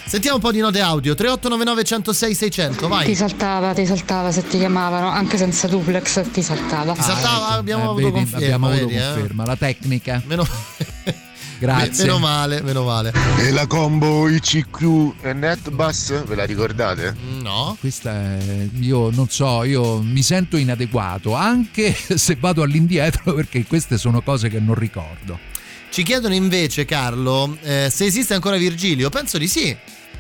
[0.07, 1.15] Sentiamo un po' di note audio.
[1.15, 3.07] 3899 106 600, vai.
[3.07, 6.93] Ti saltava, ti saltava se ti chiamavano, anche senza duplex ti saltava.
[6.93, 8.45] Ti saltava, abbiamo Eh, avuto vedi, conferma.
[8.45, 9.05] abbiamo avuto vedi, eh?
[9.13, 9.45] conferma.
[9.47, 10.23] La tecnica.
[10.27, 10.47] Meno,
[11.59, 12.05] Grazie.
[12.05, 13.13] meno male, meno male.
[13.39, 17.17] E la combo ICQ e NetBus, ve la ricordate?
[17.41, 17.77] No.
[17.81, 23.97] Questa è, io non so, io mi sento inadeguato anche se vado all'indietro perché queste
[23.97, 25.39] sono cose che non ricordo.
[25.97, 29.09] Ci chiedono invece, Carlo, eh, se esiste ancora Virgilio.
[29.09, 29.75] Penso di sì.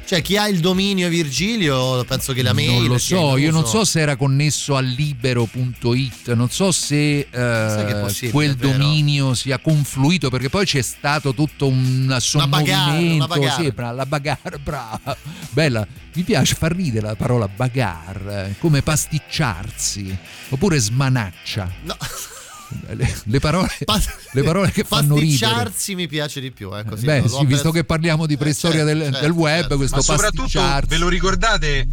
[0.06, 2.70] Cioè, chi ha il dominio Virgilio, penso che la mail.
[2.70, 8.30] non lo so, io non so se era connesso a libero.it, non so se eh,
[8.30, 12.06] quel dominio sia confluito perché poi c'è stato tutto un
[12.48, 13.62] bagarre.
[13.62, 15.14] sì, bra- la bagarre, brava,
[15.50, 20.16] bella, mi piace far ridere la parola bagarre, come pasticciarsi,
[20.48, 21.70] oppure smanaccia.
[21.82, 21.96] No.
[22.88, 23.70] Le, le parole,
[24.32, 25.38] le parole che fanno ridere.
[25.38, 26.72] Pasticciarsi mi piace di più.
[26.74, 29.76] Ecco, sì, Beh, sì, visto che parliamo di preistoria certo, del, certo, del web, certo.
[29.76, 31.88] questo Ma soprattutto ve lo ricordate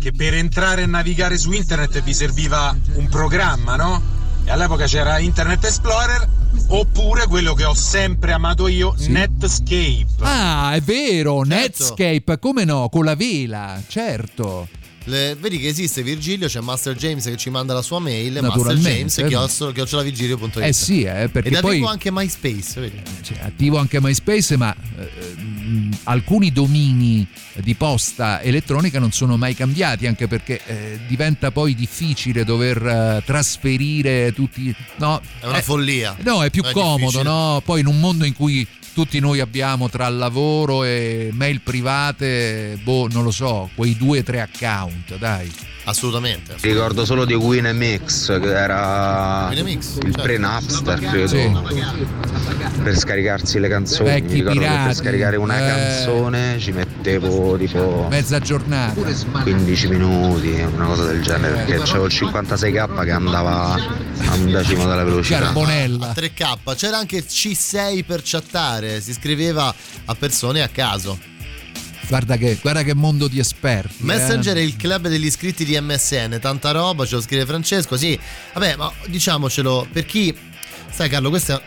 [0.00, 4.02] che per entrare e navigare su internet vi serviva un programma, no?
[4.44, 6.28] E all'epoca c'era Internet Explorer
[6.68, 10.06] oppure quello che ho sempre amato io, Netscape.
[10.20, 11.54] Ah, è vero, Certo.
[11.54, 14.68] Netscape, come no, con la vela, certo.
[15.10, 19.02] Le- vedi che esiste Virgilio, c'è Master James che ci manda la sua mail, Naturalmente.
[19.02, 20.56] masterjames chiocciolavirgilio.it.
[20.58, 23.02] Eh sì, eh, perché Ed è poi attivo anche MySpace, vedi?
[23.22, 29.54] cioè, attivo anche MySpace, ma eh, mh, alcuni domini di posta elettronica non sono mai
[29.54, 34.74] cambiati, anche perché eh, diventa poi difficile dover eh, trasferire tutti...
[34.96, 36.16] No, È una eh, follia.
[36.22, 37.22] No, è più È comodo, difficile.
[37.24, 37.62] no?
[37.64, 43.08] Poi in un mondo in cui tutti noi abbiamo tra lavoro e mail private, boh,
[43.08, 45.50] non lo so, quei due o tre account, dai.
[45.84, 46.56] Assolutamente.
[46.60, 50.22] Ricordo solo di Winemix che era Winemix, il certo.
[50.22, 51.62] pre-Napster credo
[52.82, 55.66] per scaricarsi le canzoni Vecchi mi ricordo che pirati, per scaricare una eh.
[55.66, 59.00] canzone ci mettevo tipo Mezza giornata.
[59.42, 64.86] 15 minuti una cosa del genere perché c'avevo il 56k che andava a un decimo
[64.86, 66.12] della velocità Carbonella.
[66.12, 66.76] 3K.
[66.76, 69.74] C'era anche il C6 per chattare, si scriveva
[70.04, 71.29] a persone a caso.
[72.10, 73.98] Guarda che, guarda che mondo di esperti.
[74.00, 74.04] eh.
[74.04, 77.96] Messenger è il club degli iscritti di MSN, tanta roba, ce lo scrive Francesco.
[77.96, 78.18] Sì,
[78.52, 80.36] vabbè, ma diciamocelo, per chi.
[80.90, 81.62] Sai, Carlo, questa.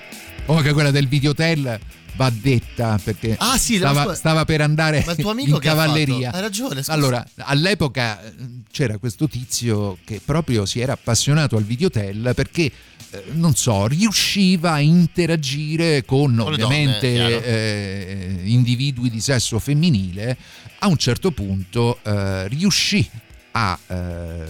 [0.48, 1.80] Oh, che quella del videotel
[2.16, 6.26] va detta perché Ah, sì, stava, sua- stava per andare in ha cavalleria.
[6.26, 6.36] fatto?
[6.36, 6.92] Hai ragione, scusa.
[6.94, 8.32] Allora, all'epoca eh,
[8.72, 12.64] c'era questo tizio che proprio si era appassionato al videotel perché
[13.12, 17.46] eh, non so, riusciva a interagire con, Con ovviamente donne, chiaro.
[17.46, 20.38] eh, individui di sesso femminile.
[20.80, 23.08] A un certo punto eh, riuscì
[23.52, 24.44] a eh,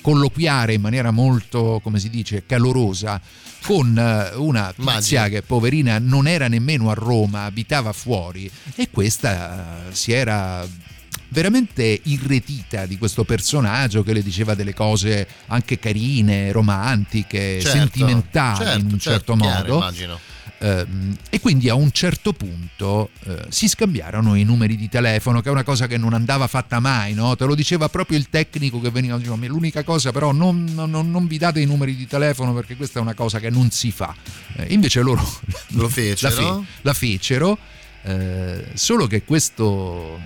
[0.00, 3.20] colloquiare in maniera molto, come si dice, calorosa
[3.64, 9.88] con eh, una tizia che poverina non era nemmeno a Roma, abitava fuori e questa
[9.88, 10.66] eh, si era
[11.30, 18.64] veramente irretita di questo personaggio che le diceva delle cose anche carine, romantiche, Certo, sentimentali
[18.64, 19.74] certo, in un certo, certo chiaro, modo.
[19.78, 20.18] immagino.
[20.58, 25.48] Ehm, e quindi a un certo punto eh, si scambiarono i numeri di telefono, che
[25.48, 27.36] è una cosa che non andava fatta mai, no?
[27.36, 30.90] Te lo diceva proprio il tecnico che veniva, diceva, "Ma l'unica cosa però non, non-
[31.10, 33.90] non vi date i numeri di telefono perché questa è una cosa che non si
[33.90, 34.14] fa.
[34.56, 35.22] Eh, invece loro
[35.68, 36.34] Lo fecero?
[36.34, 37.58] la, fe- la fecero,
[38.04, 40.18] eh, solo che questo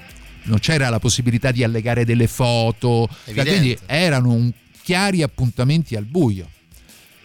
[0.44, 4.52] non c'era la possibilità di allegare delle foto, cioè, quindi erano un-
[4.82, 6.48] chiari appuntamenti al buio.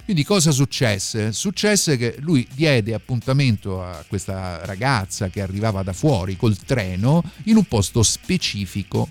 [0.04, 1.32] Quindi cosa successe?
[1.32, 7.56] Successe che lui diede appuntamento a questa ragazza che arrivava da fuori col treno in
[7.56, 9.10] un posto specifico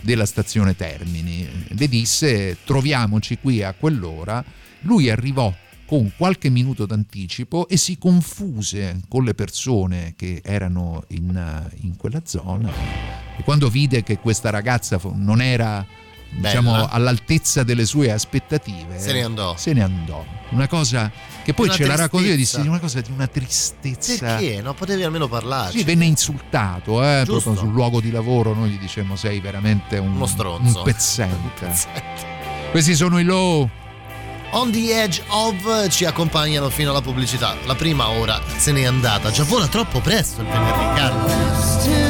[0.00, 1.46] della stazione Termini.
[1.68, 4.42] Le disse troviamoci qui a quell'ora.
[4.80, 11.68] Lui arrivò con qualche minuto d'anticipo e si confuse con le persone che erano in,
[11.80, 12.72] in quella zona.
[13.36, 15.84] E quando vide che questa ragazza non era
[16.30, 19.56] diciamo all'altezza delle sue aspettative, Se ne andò.
[19.56, 20.24] Se ne andò.
[20.50, 21.10] Una cosa
[21.42, 22.68] che poi Una ce la raccontò e disse tristezza.
[22.68, 24.26] una cosa di una tristezza.
[24.26, 24.60] Perché?
[24.62, 25.78] Non potevi almeno parlarci.
[25.78, 28.54] Sì, venne insultato eh, proprio sul luogo di lavoro.
[28.54, 31.72] Noi gli dicemmo: Sei veramente un, Uno stronzo." un pezzente.
[32.70, 33.68] Questi sono i low.
[34.52, 37.54] On the Edge of ci accompagnano fino alla pubblicità.
[37.66, 39.30] La prima ora se n'è andata.
[39.30, 42.09] Già vola troppo presto il venerdì, Carlo.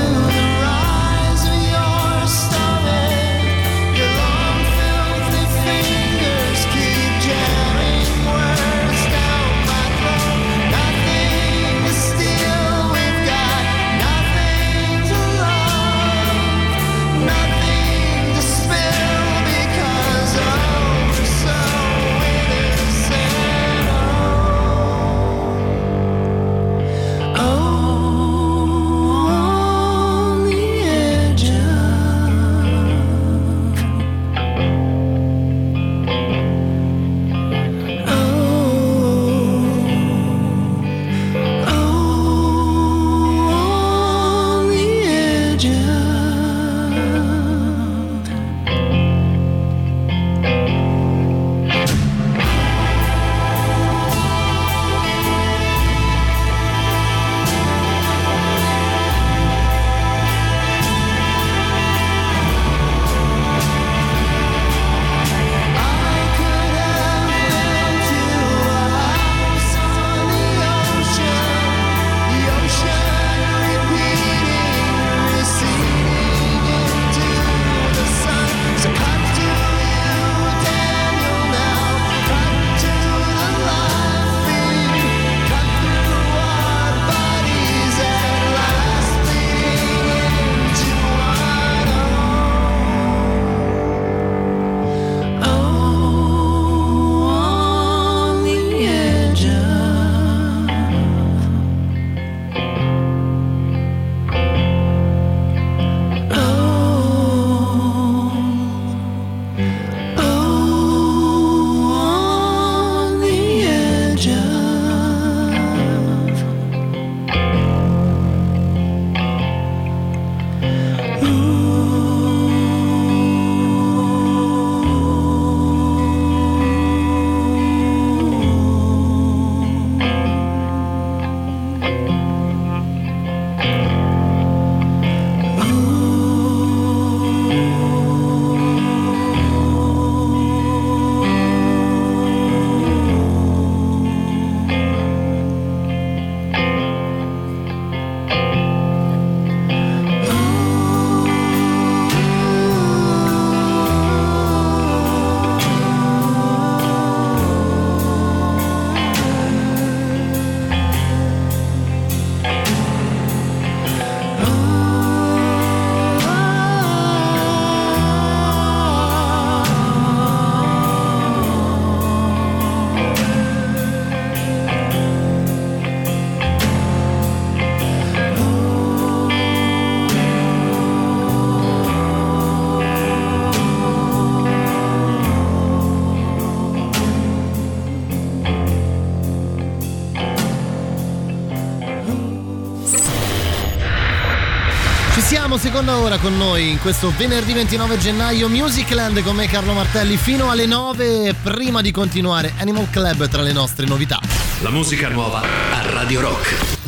[196.11, 200.51] Seconda ora con noi in questo venerdì 29 gennaio Musicland con me Carlo Martelli fino
[200.51, 204.19] alle 9 prima di continuare Animal Club tra le nostre novità.
[204.63, 206.80] La musica nuova a Radio Rock.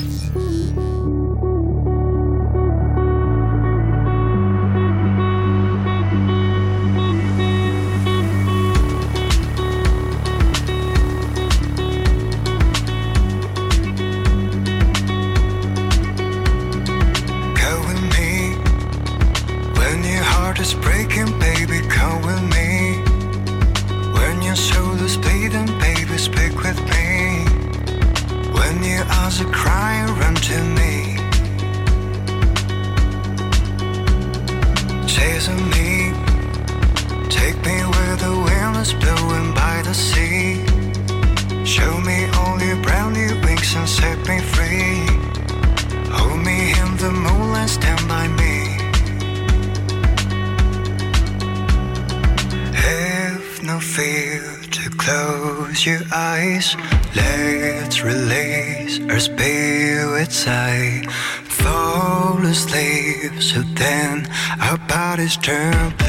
[63.82, 64.28] then
[64.60, 66.01] about his temper.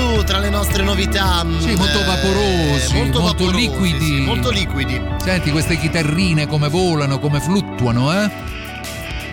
[0.00, 1.46] Blue tra le nostre novità.
[1.58, 4.04] Sì, molto eh, vaporosi, molto, vaporosi, liquidi.
[4.06, 5.00] sì, molto liquidi.
[5.22, 8.30] Senti queste chitarrine come volano, come fluttuano, eh?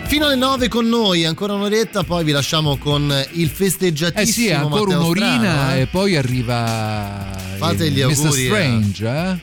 [0.04, 4.52] Fino alle 9 con noi, ancora un'oretta, poi vi lasciamo con il Eh festeggiatissimo sì,
[4.52, 5.80] ancora Matteo un'orina Strano, eh.
[5.80, 8.10] e poi arriva Fate gli Mr.
[8.10, 8.46] auguri, eh.
[8.46, 9.36] Strange, eh?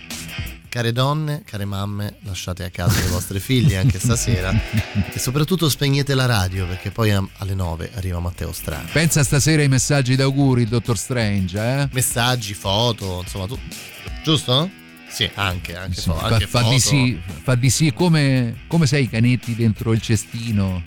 [0.76, 4.52] Care donne, care mamme, lasciate a casa le vostre figlie anche stasera
[5.10, 8.90] e soprattutto spegnete la radio perché poi alle 9 arriva Matteo Strano.
[8.92, 11.88] Pensa stasera ai messaggi d'auguri, il dottor Strange, eh?
[11.94, 13.58] Messaggi, foto, insomma, tu...
[14.22, 14.70] giusto?
[15.08, 16.74] Sì, anche, anche, fo- Fa, anche fa foto.
[16.74, 20.82] di sì, fa di sì come, come sei i canetti dentro il cestino.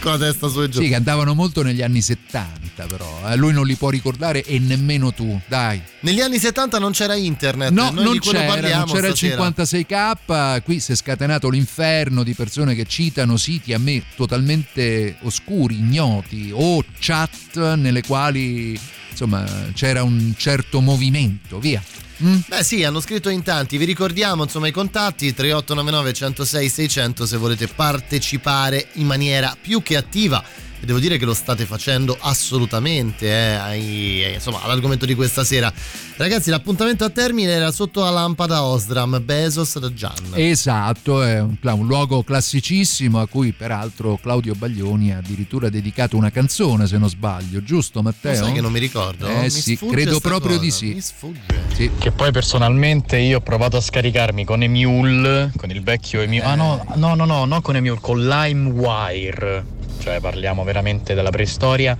[0.00, 0.80] Con la testa su e giù.
[0.80, 4.58] Sì, che andavano molto negli anni 70 però, eh, lui non li può ricordare e
[4.58, 5.80] nemmeno tu, dai.
[6.00, 9.46] Negli anni 70 non c'era internet, No, noi non c'era, non c'era stasera.
[9.46, 15.16] il 56k, qui si è scatenato l'inferno di persone che citano siti a me totalmente
[15.22, 18.78] oscuri, ignoti o chat nelle quali
[19.10, 19.44] insomma
[19.74, 21.82] c'era un certo movimento, via.
[22.22, 22.38] Mm?
[22.48, 27.36] Beh sì, hanno scritto in tanti, vi ricordiamo insomma i contatti 3899 106 600 se
[27.36, 30.42] volete partecipare in maniera più che attiva
[30.80, 35.72] e devo dire che lo state facendo assolutamente eh, ai- insomma, all'argomento di questa sera.
[36.18, 40.32] Ragazzi l'appuntamento a termine era sotto la lampada Osdram, Bezos da Gian.
[40.32, 46.32] Esatto, è un, un luogo classicissimo a cui peraltro Claudio Baglioni ha addirittura dedicato una
[46.32, 48.32] canzone se non sbaglio, giusto Matteo?
[48.32, 49.28] Lo sai che non mi ricordo?
[49.28, 50.94] Eh Mi sì, credo proprio cosa, di sì.
[50.94, 51.62] Mi sfugge.
[51.72, 51.88] Sì.
[51.96, 56.42] Che poi personalmente io ho provato a scaricarmi con Emule, con il vecchio Emule.
[56.42, 59.64] Ah no, no, no, no, non con Emule, con LimeWire.
[60.00, 61.96] Cioè parliamo veramente della preistoria.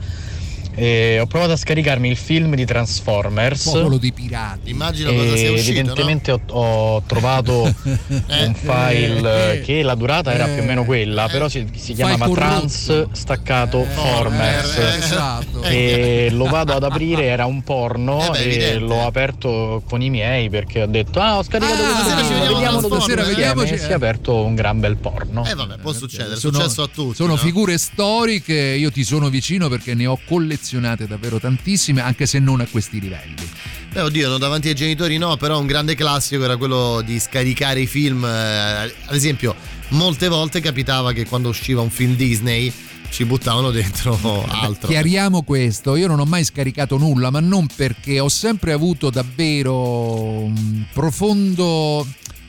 [0.78, 3.64] E ho provato a scaricarmi il film di Transformers.
[3.64, 4.70] Popolo di pirati.
[4.70, 10.32] Immagino cosa sia E uscito, evidentemente ho, ho trovato un file eh, che la durata
[10.32, 12.38] era più o meno quella, però si, si chiamava corrotto.
[12.38, 14.76] Trans staccato Formers.
[14.76, 15.62] eh, esatto.
[15.62, 18.78] E lo vado ad aprire, era un porno Eh beh, e evidente.
[18.78, 22.40] l'ho aperto con i miei perché ho detto ah ho scaricato Ah, questo stasera film,
[22.40, 23.88] ci vediamo stasera, tutti insieme", vediamoci, e si eh.
[23.88, 25.44] è aperto un gran bel porno.
[25.44, 27.16] Eh vabbè, può succedere, è sono, successo a tutti.
[27.16, 27.36] sono no?
[27.36, 30.18] figure storiche, io ti sono vicino perché ne ho
[30.68, 33.48] collezionate davvero tantissime, anche se non a questi livelli.
[33.90, 37.80] Beh, oddio, non davanti ai genitori no, però un grande classico era quello di scaricare
[37.80, 38.24] i film.
[38.24, 39.54] eh, ad esempio,
[39.88, 42.70] molte volte capitava che quando usciva un film Disney
[43.08, 44.88] ci buttavano dentro altro.
[44.88, 50.42] Chiariamo questo, io non ho mai scaricato nulla, ma non perché ho sempre avuto davvero
[50.42, 52.06] un profondo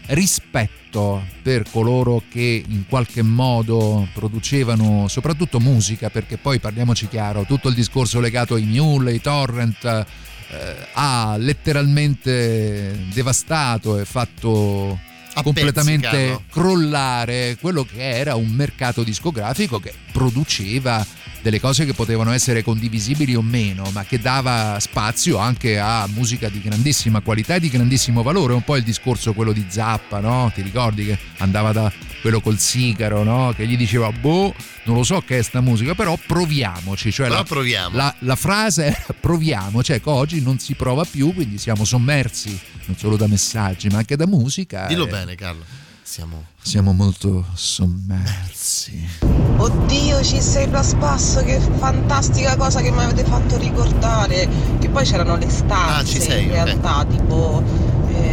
[0.07, 7.43] rispetto soprattutto per coloro che in qualche modo producevano soprattutto musica, perché poi parliamoci chiaro,
[7.43, 14.99] tutto il discorso legato ai mule, ai torrent eh, ha letteralmente devastato e fatto
[15.43, 21.05] completamente crollare quello che era un mercato discografico che produceva
[21.41, 26.49] delle cose che potevano essere condivisibili o meno, ma che dava spazio anche a musica
[26.49, 28.53] di grandissima qualità e di grandissimo valore.
[28.53, 30.51] Un po' il discorso quello di Zappa, no?
[30.53, 31.91] Ti ricordi che andava da
[32.21, 33.53] quello col sigaro, no?
[33.55, 34.53] Che gli diceva, boh,
[34.83, 37.11] non lo so che è sta musica, però proviamoci.
[37.11, 37.95] Cioè la, proviamo.
[37.95, 42.59] La, la frase era proviamo, cioè che oggi non si prova più, quindi siamo sommersi
[42.85, 44.87] non solo da messaggi, ma anche da musica.
[44.87, 45.63] Dillo e bene, Carlo.
[46.01, 49.07] Siamo Siamo molto sommersi.
[49.57, 54.47] Oddio, ci sei plus plus, che fantastica cosa che mi avete fatto ricordare.
[54.79, 57.63] Che poi c'erano le stanze Ah, ci sei, in realtà, tipo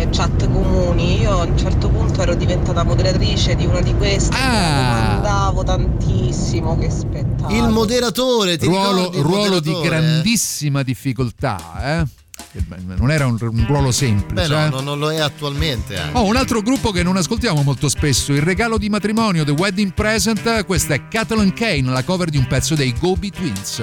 [0.00, 1.20] eh, chat comuni.
[1.20, 4.34] Io a un certo punto ero diventata moderatrice di una di queste.
[4.36, 5.14] Ah.
[5.16, 7.56] Andavo tantissimo, che spettacolo.
[7.56, 10.00] il moderatore, ti Ruolo, ricordi il ruolo di moderatore?
[10.06, 12.04] grandissima difficoltà, eh?
[12.52, 12.62] Che
[12.96, 14.46] Non era un, un ruolo semplice.
[14.46, 14.68] Beh, no, eh?
[14.68, 15.98] no, non lo è attualmente.
[15.98, 16.18] anche.
[16.18, 19.92] Oh, un altro gruppo che non ascoltiamo molto spesso, il regalo di matrimonio, The Wedding
[19.92, 23.82] Present, questa è Catalan Kane, la cover di un pezzo dei Gobi Twins.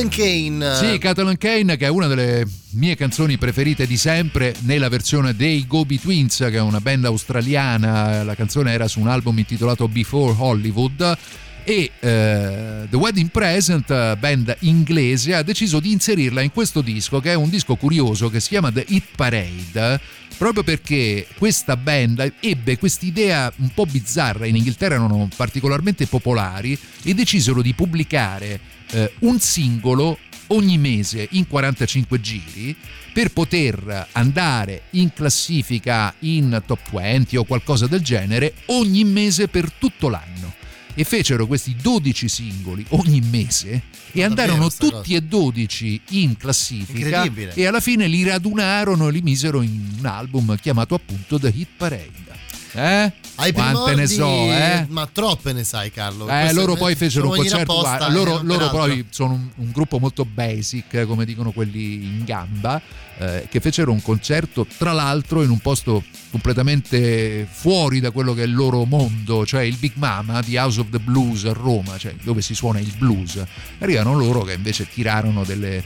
[0.00, 0.74] Catalan Kane.
[0.76, 5.66] Sì, Catalan Kane che è una delle mie canzoni preferite di sempre nella versione dei
[5.66, 10.34] Gobi Twins che è una band australiana, la canzone era su un album intitolato Before
[10.38, 11.18] Hollywood
[11.64, 17.32] e eh, The Wedding Present, band inglese, ha deciso di inserirla in questo disco che
[17.32, 20.00] è un disco curioso che si chiama The Hit Parade
[20.40, 27.12] proprio perché questa band ebbe quest'idea un po' bizzarra, in Inghilterra erano particolarmente popolari e
[27.12, 28.58] decisero di pubblicare
[28.90, 32.74] eh, un singolo ogni mese in 45 giri
[33.12, 39.70] per poter andare in classifica in top 20 o qualcosa del genere ogni mese per
[39.70, 40.59] tutto l'anno.
[41.00, 47.24] E fecero questi 12 singoli ogni mese e andarono sta tutti e 12 in classifica
[47.54, 51.68] e alla fine li radunarono e li misero in un album chiamato appunto The Hit
[51.78, 52.29] Parade.
[52.72, 53.12] Eh?
[53.36, 54.86] Ai Quante ne so, eh?
[54.88, 56.28] Ma troppe ne sai, Carlo.
[56.28, 57.80] Eh, loro poi fecero un concerto.
[57.80, 62.24] guarda, loro loro poi sono un, un gruppo molto basic, eh, come dicono quelli in
[62.24, 62.80] gamba,
[63.18, 68.42] eh, che fecero un concerto, tra l'altro, in un posto completamente fuori da quello che
[68.42, 71.96] è il loro mondo, cioè il Big Mama di House of the Blues a Roma,
[71.98, 73.42] cioè dove si suona il blues.
[73.78, 75.82] Arrivano loro che invece tirarono delle,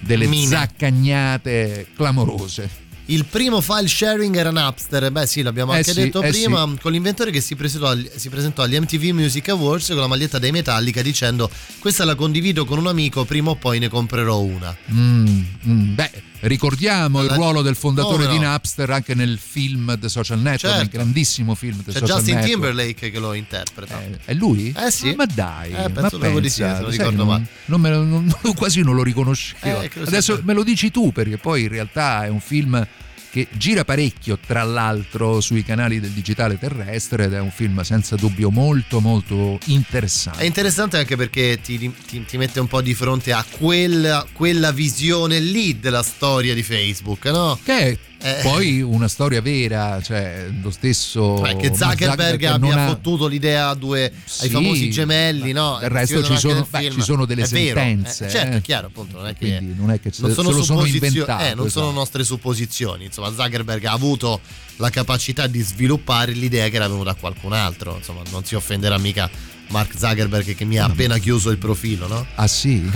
[0.00, 2.84] delle zaccagnate clamorose.
[3.08, 6.66] Il primo file sharing era Napster, beh sì, l'abbiamo Eh anche sì, detto eh prima,
[6.68, 6.80] sì.
[6.80, 10.40] con l'inventore che si presentò, agli, si presentò agli MTV Music Awards con la maglietta
[10.40, 11.48] dei Metallica dicendo
[11.78, 14.76] questa la condivido con un amico, prima o poi ne comprerò una.
[14.90, 16.10] Mm, mm, beh,
[16.48, 18.32] ricordiamo il ruolo del fondatore no?
[18.32, 20.82] di Napster anche nel film The Social Network, Certo.
[20.82, 22.52] il grandissimo film The C'è Social Justin Network.
[22.52, 24.00] Timberlake che lo interpreta.
[24.24, 24.74] È lui?
[24.76, 25.14] Eh sì.
[25.14, 27.46] Ma dai, Eh, ma proprio di sì, pensa, se non sai ricordo che non- male.
[27.66, 29.80] non me lo- non- quasi non lo riconoscevo.
[29.82, 32.86] Eh, credo Adesso me lo dici tu, perché poi in realtà è un film
[33.30, 38.16] che gira parecchio, tra l'altro, sui canali del digitale terrestre ed è un film senza
[38.16, 40.40] dubbio molto molto interessante.
[40.40, 44.72] È interessante anche perché ti, ti- ti mette un po' di fronte a quella, quella
[44.72, 47.58] visione lì della storia di Facebook, no?
[47.62, 48.40] Che è Eh.
[48.42, 53.68] poi una storia vera, cioè lo stesso Cioè, che Zuckerberg non abbia ha- fottuto l'idea
[53.68, 55.76] a due, ai Sì, famosi gemelli, no?
[55.78, 58.26] del Si resto ci sono, beh, ci sono delle È vero, sentenze.
[58.26, 58.56] eh, certo, eh.
[58.58, 59.18] è chiaro, appunto.
[59.18, 61.42] Non è che, non è che non sono, se lo sono inventato.
[61.44, 61.90] eh, non sono esatto.
[62.00, 63.04] nostre supposizioni.
[63.04, 64.40] Insomma, Zuckerberg ha avuto
[64.76, 67.96] la capacità di sviluppare l'idea che era venuta da qualcun altro.
[67.98, 69.28] Insomma, non si offenderà mica
[69.68, 72.26] Mark Zuckerberg che mi ha appena chiuso il profilo, no?
[72.36, 72.82] Ah sì?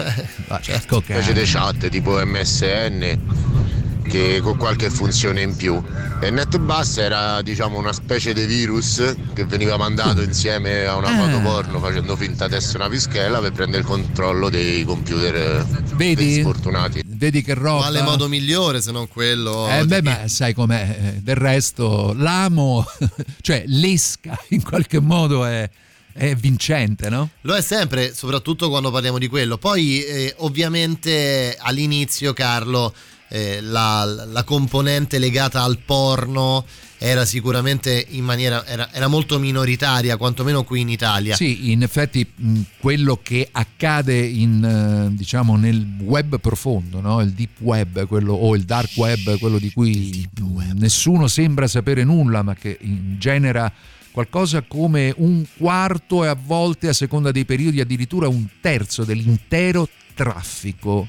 [0.63, 0.73] certo.
[0.73, 5.81] Ecco Specie di chat tipo MSN che con qualche funzione in più.
[6.21, 11.41] E NetBus era diciamo una specie di virus che veniva mandato insieme a una foto
[11.41, 16.41] porno facendo finta di essere una pischella per prendere il controllo dei computer eh, Vedi?
[16.41, 17.03] sfortunati.
[17.07, 17.83] Vedi che roba.
[17.83, 19.69] Quale modo migliore se non quello?
[19.71, 22.85] Eh di- beh, ma sai com'è, eh, del resto l'amo,
[23.41, 25.71] cioè l'esca in qualche modo è,
[26.13, 27.31] è vincente, no?
[27.43, 29.57] Lo è sempre, soprattutto quando parliamo di quello.
[29.57, 32.93] Poi, eh, ovviamente, all'inizio, Carlo,
[33.33, 36.65] eh, la, la componente legata al porno
[36.99, 38.67] era sicuramente in maniera.
[38.67, 41.35] era, era molto minoritaria, quantomeno qui in Italia.
[41.37, 42.31] Sì, in effetti
[42.79, 47.21] quello che accade in, eh, diciamo, nel web profondo, no?
[47.23, 50.29] il deep web quello, o il dark web, quello di cui
[50.75, 53.73] nessuno sembra sapere nulla, ma che in- genera
[54.11, 59.89] qualcosa come un quarto e a volte, a seconda dei periodi, addirittura un terzo dell'intero
[60.15, 61.09] traffico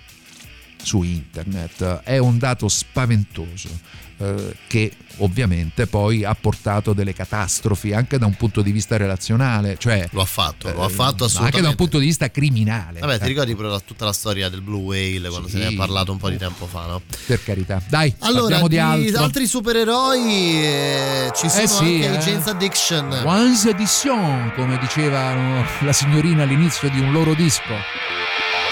[0.82, 2.02] su internet.
[2.04, 3.70] È un dato spaventoso
[4.18, 9.78] eh, che ovviamente poi ha portato delle catastrofi anche da un punto di vista relazionale,
[9.80, 11.76] cioè Lo ha fatto, lo ha eh, fatto ma anche da un assolutamente.
[11.76, 13.00] punto di vista criminale.
[13.00, 15.58] Vabbè, ti Eh, ricordi pure la- tutta la storia del Blue Whale quando Sì.
[15.58, 17.02] se ne è parlato un po' di tempo fa, no?
[17.26, 17.82] per carità.
[17.88, 19.24] Dai, Allora, parliamo di, di altro.
[19.24, 23.22] altri supereroi eh, ci sono Eh sì, anche James Addiction.
[23.26, 25.34] Once Edition, come diceva
[25.82, 27.74] la signorina all'inizio di un loro disco.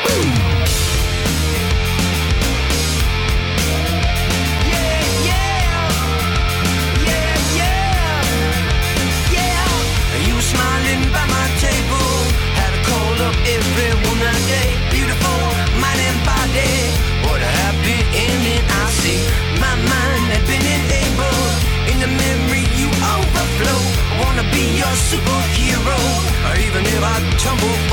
[0.08, 0.59] You
[25.10, 25.98] Superhero, hero,
[26.68, 27.89] even if I tumble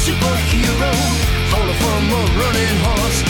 [0.00, 0.92] superhero,
[1.50, 3.29] follow from a running horse.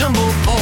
[0.00, 0.59] Tumble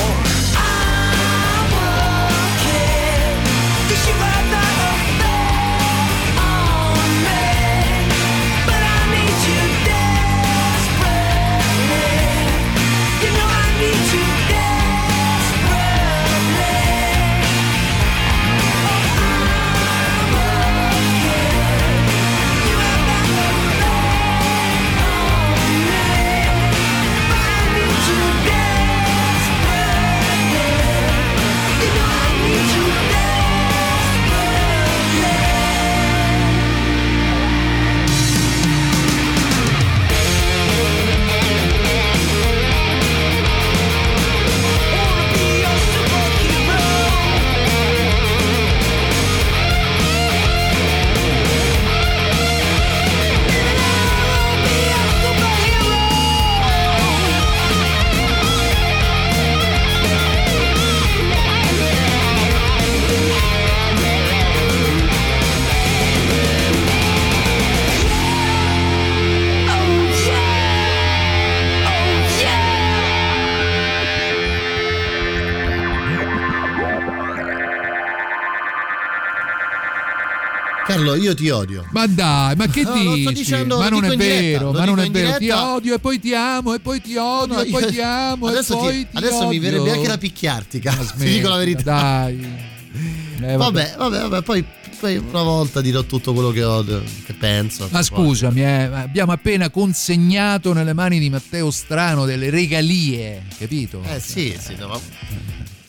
[81.28, 81.86] io ti odio.
[81.92, 83.32] Ma dai, ma che No, lo sto dici?
[83.34, 85.38] dicendo- ma non è vero, ma non è vero.
[85.38, 88.00] Ti odio e poi ti amo e poi ti odio No, e poi io- ti
[88.00, 89.60] amo adesso e ti- poi ti adesso mi odio.
[89.60, 90.80] verrebbe anche da picchiarti.
[90.84, 91.82] Ma Ti dico la verità.
[91.82, 92.76] Dai.
[93.40, 94.64] Eh, Vabbè, vabbè, vabbè, poi,
[94.98, 97.86] poi una volta dirò tutto quello che ho, che penso.
[97.92, 104.02] Ma scusami, eh, abbiamo appena consegnato nelle mani di Matteo Strano delle regalie, capito?
[104.02, 105.00] Eh sì, sì, no, ma...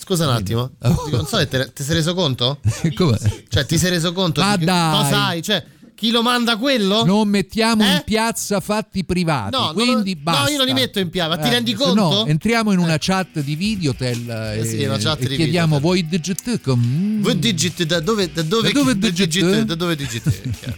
[0.10, 0.72] Scusa un attimo,
[1.12, 2.60] non so te, ti sei reso conto?
[2.95, 3.20] Come?
[3.47, 4.41] Cioè, ti sei reso conto?
[4.41, 5.03] Ma di dai.
[5.03, 5.41] Cosa hai?
[5.43, 7.05] Cioè, chi lo manda quello?
[7.05, 7.91] Non mettiamo Eh?
[7.91, 10.41] in piazza fatti privati, No, non quindi lo- basta.
[10.45, 11.93] no, io non li metto in piazza, ma ti Eh, rendi conto?
[11.93, 15.76] No, entriamo in una chat di Videotel Eh e, sì, una chat e di chiediamo
[15.78, 15.82] Videotel.
[16.01, 19.62] voi digit com- Voi digit da dove da dove Da dove digit?
[19.62, 20.49] da dove digit?
[20.60, 20.76] Chiaro.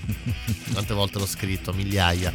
[0.74, 1.72] Quante volte l'ho scritto?
[1.72, 2.34] Migliaia.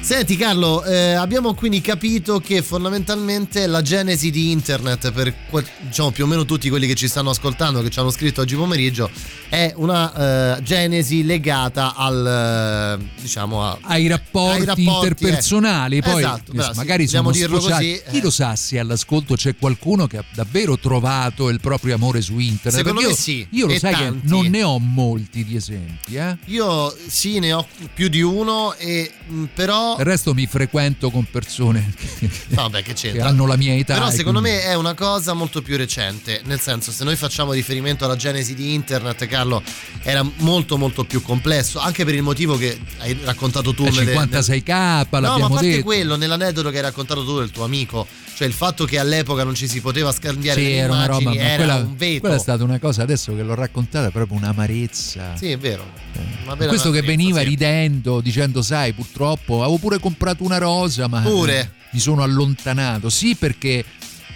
[0.00, 5.34] Senti Carlo, eh, abbiamo quindi capito che fondamentalmente la genesi di internet per
[5.80, 8.54] diciamo più o meno tutti quelli che ci stanno ascoltando, che ci hanno scritto oggi
[8.54, 9.10] pomeriggio,
[9.48, 15.96] è una eh, genesi legata al eh, diciamo a- ai rapporti, ai rapporti, interpersonali.
[15.98, 16.02] eh.
[16.02, 17.88] Poi Esatto, bravo, sì, magari dobbiamo sono dirlo sfociati.
[17.90, 18.22] così, Chi eh.
[18.22, 22.74] lo sa se all'ascolto c'è qualcuno che ha davvero trovato il proprio amore su internet?
[22.76, 24.20] Secondo Perché me io, sì, Io lo sai tanti.
[24.20, 26.36] che non ne ho molti di esempi, eh?
[26.46, 29.44] Io sì, ne ho più di uno e mh,
[29.76, 33.94] però Il resto mi frequento con persone che, Vabbè, che che hanno la mia età.
[33.94, 37.52] Però secondo quindi- me è una cosa molto più recente, nel senso se noi facciamo
[37.52, 39.62] riferimento alla genesi di internet, Carlo,
[40.02, 43.84] era molto molto più complesso, anche per il motivo che hai raccontato tu.
[43.84, 45.82] Eh, nelle- 56k, No, ma a l'abbiamo parte detto.
[45.84, 49.54] quello, nell'aneddoto che hai raccontato tu del tuo amico, cioè il fatto che all'epoca non
[49.54, 52.20] ci si poteva scambiare Sì, le era una roba, immagini, era quella, un veto.
[52.20, 55.34] quella è stata una cosa adesso che l'ho raccontata, è proprio un'amarezza.
[55.36, 56.04] Sì, è vero.
[56.46, 57.46] Vera Questo che veniva sì.
[57.46, 61.72] ridendo, dicendo, sai, purtroppo avevo pure comprato una rosa, ma Pure?
[61.90, 63.08] mi sono allontanato.
[63.10, 63.84] Sì, perché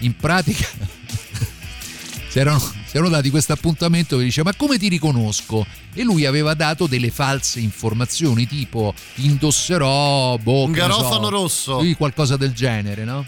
[0.00, 0.66] in pratica
[2.28, 5.66] si erano, si erano dati questo appuntamento che dice, ma come ti riconosco?
[5.92, 11.80] E lui aveva dato delle false informazioni, tipo indosserò, boh, Un ne so, garofano rosso.
[11.82, 13.26] sì, qualcosa del genere, no?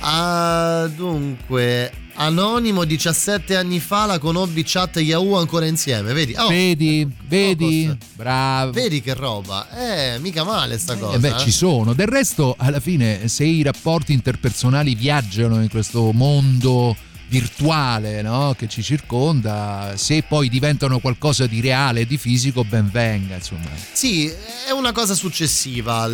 [0.00, 6.34] Ah, dunque, Anonimo 17 anni fa la conobbi chat Yahoo ancora insieme, vedi?
[6.36, 8.70] Oh, vedi, vedi, bravo.
[8.70, 9.66] Vedi che roba?
[9.76, 11.16] Eh, mica male sta cosa.
[11.16, 11.38] Eh beh, eh.
[11.38, 11.92] ci sono.
[11.92, 16.96] Del resto, alla fine, se i rapporti interpersonali viaggiano in questo mondo
[17.26, 23.34] virtuale no, che ci circonda, se poi diventano qualcosa di reale di fisico, ben venga.
[23.34, 23.70] Insomma.
[23.92, 24.32] Sì,
[24.68, 26.08] è una cosa successiva.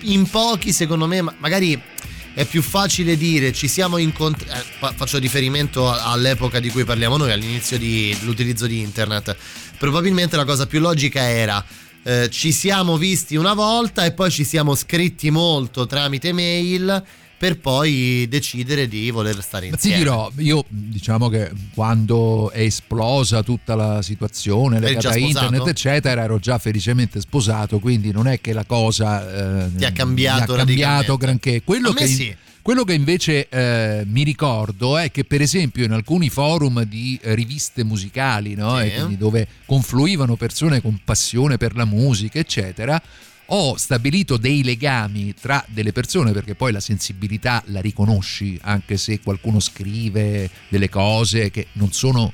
[0.00, 1.78] In pochi, secondo me, ma- magari
[2.34, 4.66] è più facile dire ci siamo incontrati.
[4.96, 9.36] faccio riferimento all'epoca di cui parliamo noi, all'inizio di- dell'utilizzo di internet.
[9.78, 11.64] Probabilmente la cosa più logica era.
[12.06, 17.02] eh, ci siamo visti una volta e poi ci siamo scritti molto tramite mail
[17.44, 19.98] per poi decidere di voler stare Ma ti insieme.
[19.98, 26.38] dirò, io diciamo che quando è esplosa tutta la situazione legata a internet, eccetera, ero
[26.38, 31.18] già felicemente sposato, quindi non è che la cosa eh, Ti ha cambiato ha cambiato
[31.18, 31.60] granché.
[31.62, 32.34] Quello che, sì.
[32.62, 37.84] quello che invece eh, mi ricordo è che, per esempio, in alcuni forum di riviste
[37.84, 38.78] musicali, no?
[38.80, 39.18] Sì.
[39.18, 42.98] Dove confluivano persone con passione per la musica, eccetera.
[43.48, 49.20] Ho stabilito dei legami tra delle persone perché poi la sensibilità la riconosci anche se
[49.20, 52.32] qualcuno scrive delle cose che non sono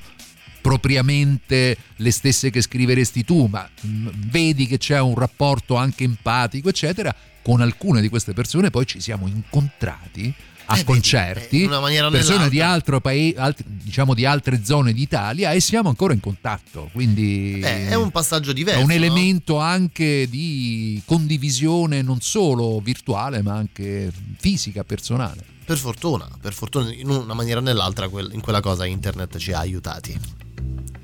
[0.61, 6.69] propriamente le stesse che scriveresti tu, ma mh, vedi che c'è un rapporto anche empatico,
[6.69, 7.13] eccetera.
[7.41, 10.33] Con alcune di queste persone poi ci siamo incontrati
[10.71, 14.63] a Eh, vedi, concerti, eh, maniera o persone di, altro paese, altri- diciamo di altre
[14.63, 16.89] zone d'Italia e siamo ancora in contatto.
[16.93, 18.79] Quindi Eh, è un passaggio diverso.
[18.79, 18.95] è un no?
[18.95, 25.43] elemento anche di condivisione non solo virtuale ma anche fisica, personale.
[25.65, 29.59] Per fortuna, per fortuna, in una maniera o nell'altra, in quella cosa internet ci ha
[29.59, 30.19] aiutati.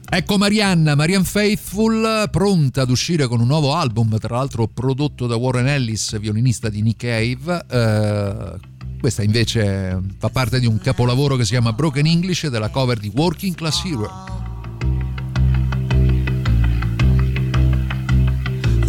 [0.10, 5.35] Ecco Marianna, Marianne Faithful, pronta ad uscire con un nuovo album, tra l'altro prodotto da
[5.35, 7.65] Warren Ellis, violinista di Nick Cave.
[7.69, 8.60] Eh,
[8.99, 13.11] questa invece fa parte di un capolavoro che si chiama Broken English della cover di
[13.13, 14.37] Working Class Hero.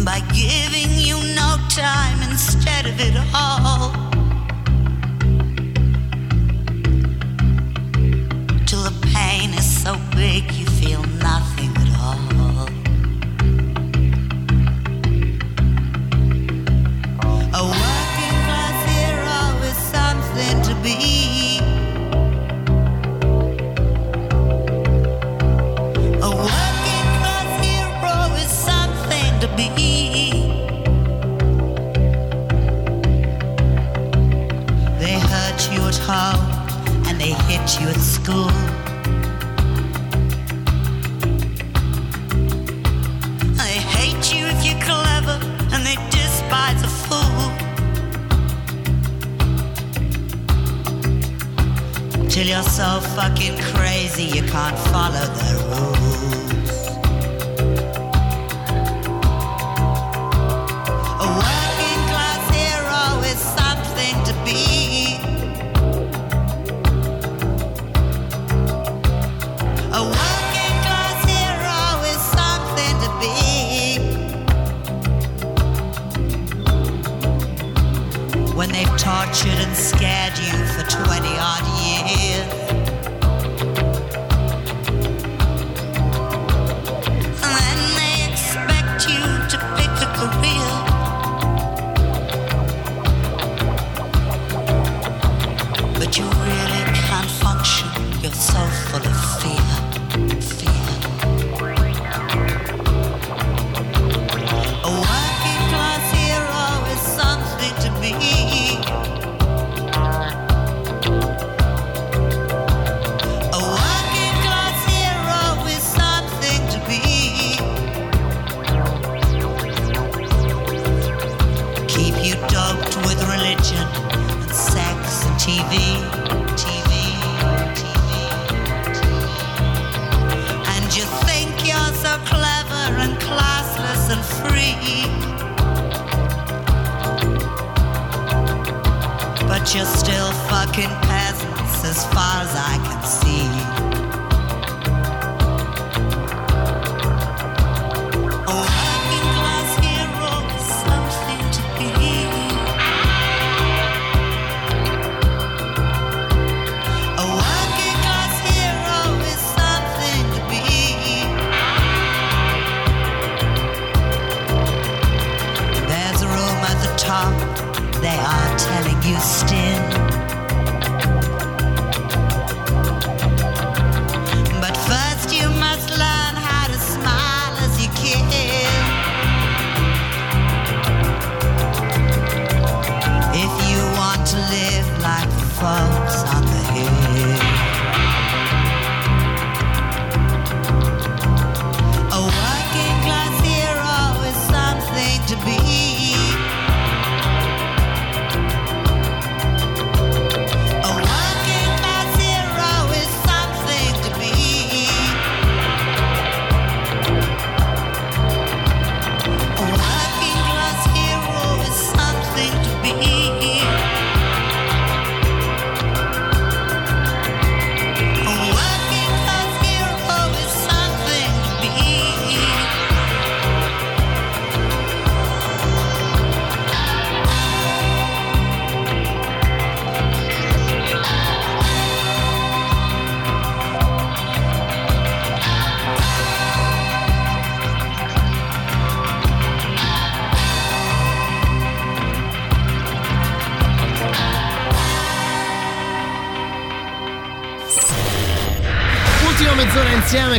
[0.09, 3.91] by giving you no time instead of it all.
[8.65, 11.48] Till the pain is so big you feel nothing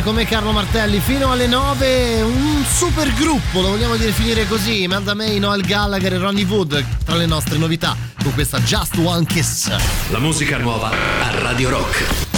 [0.01, 2.21] insieme come Carlo Martelli fino alle 9.
[2.21, 4.87] Un super gruppo, lo vogliamo definire così.
[4.87, 9.25] Melda May, Noel Gallagher e Ronnie Wood tra le nostre novità con questa Just One
[9.25, 9.69] Kiss.
[10.09, 12.30] La musica nuova a Radio Rock.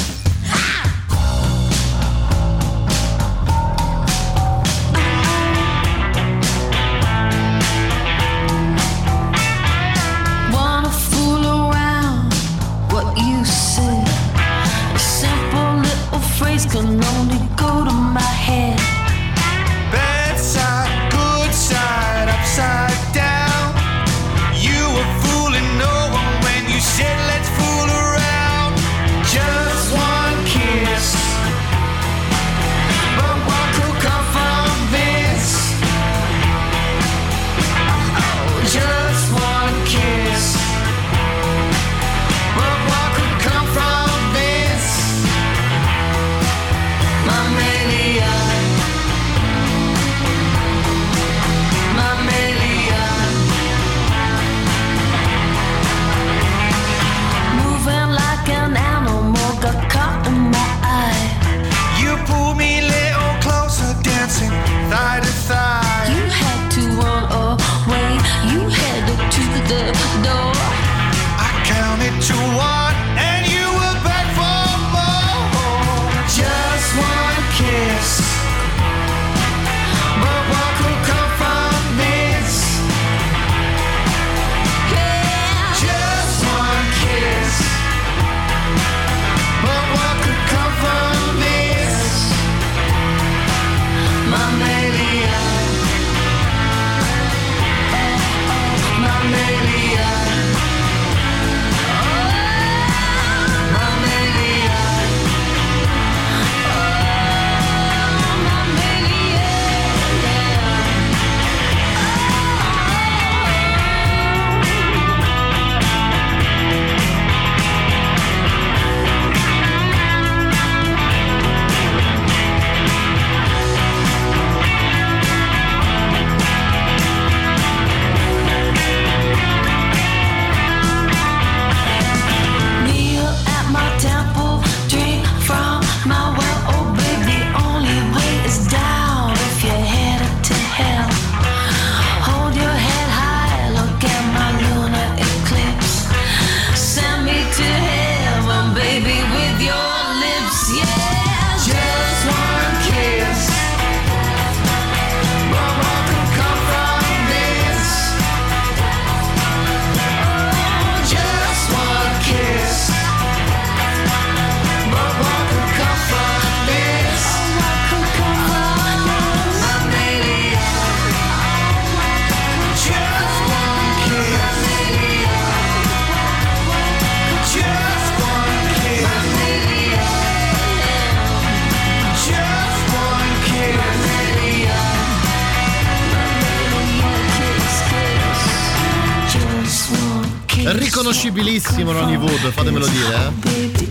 [191.43, 193.33] Riconoscibilissimo Ronnie Wood, fatemelo dire.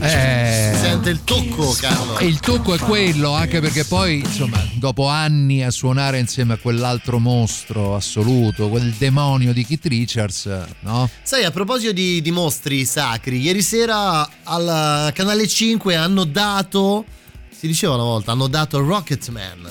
[0.00, 0.70] Eh.
[0.70, 2.16] Eh, Si sente il tocco, Carlo.
[2.16, 6.56] E il tocco è quello, anche perché poi, insomma, dopo anni a suonare insieme a
[6.56, 10.48] quell'altro mostro assoluto, quel demonio di Keith Richards,
[10.80, 11.08] no?
[11.22, 17.04] Sai, a proposito di, di mostri sacri, ieri sera al canale 5 hanno dato,
[17.54, 19.70] si diceva una volta, hanno dato Rocketman.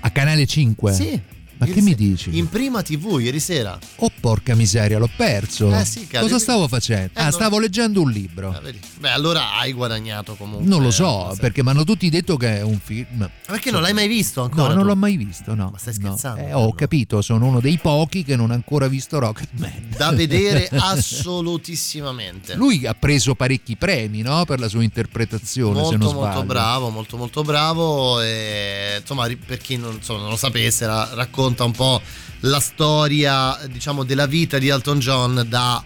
[0.00, 0.92] A Canale 5?
[0.92, 1.20] Sì.
[1.58, 2.36] Ma che mi dici?
[2.36, 3.78] In prima TV ieri sera.
[3.96, 5.72] Oh porca miseria, l'ho perso.
[5.74, 7.10] Eh sì, caro, Cosa stavo facendo?
[7.14, 8.50] Eh, ah, non- stavo leggendo un libro.
[8.50, 8.60] Ah?
[8.98, 10.66] Beh, allora hai guadagnato comunque.
[10.66, 11.40] Non lo eh, so, sì.
[11.40, 13.06] perché mi hanno tutti detto che è un film.
[13.18, 14.68] Ma Perché non l'hai mai visto ancora?
[14.68, 14.88] No, non tu?
[14.88, 15.70] l'ho mai visto, no.
[15.72, 16.16] Ma stai no.
[16.16, 16.40] scherzando?
[16.40, 19.94] Eh, ho capito, sono uno dei pochi che non ha ancora visto Rocketman.
[19.96, 22.54] Da vedere assolutissimamente.
[22.54, 24.44] Lui ha preso parecchi premi, no?
[24.44, 26.24] Per la sua interpretazione, se non molto sbaglio.
[26.26, 31.10] molto bravo, molto molto bravo e insomma per chi non, insomma, non lo sapesse ra-
[31.46, 32.02] racconta un po'
[32.40, 35.82] la storia diciamo della vita di Elton John da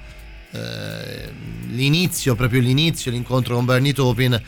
[0.53, 1.33] eh,
[1.69, 4.41] l'inizio, proprio l'inizio, l'incontro con Bernie Taupin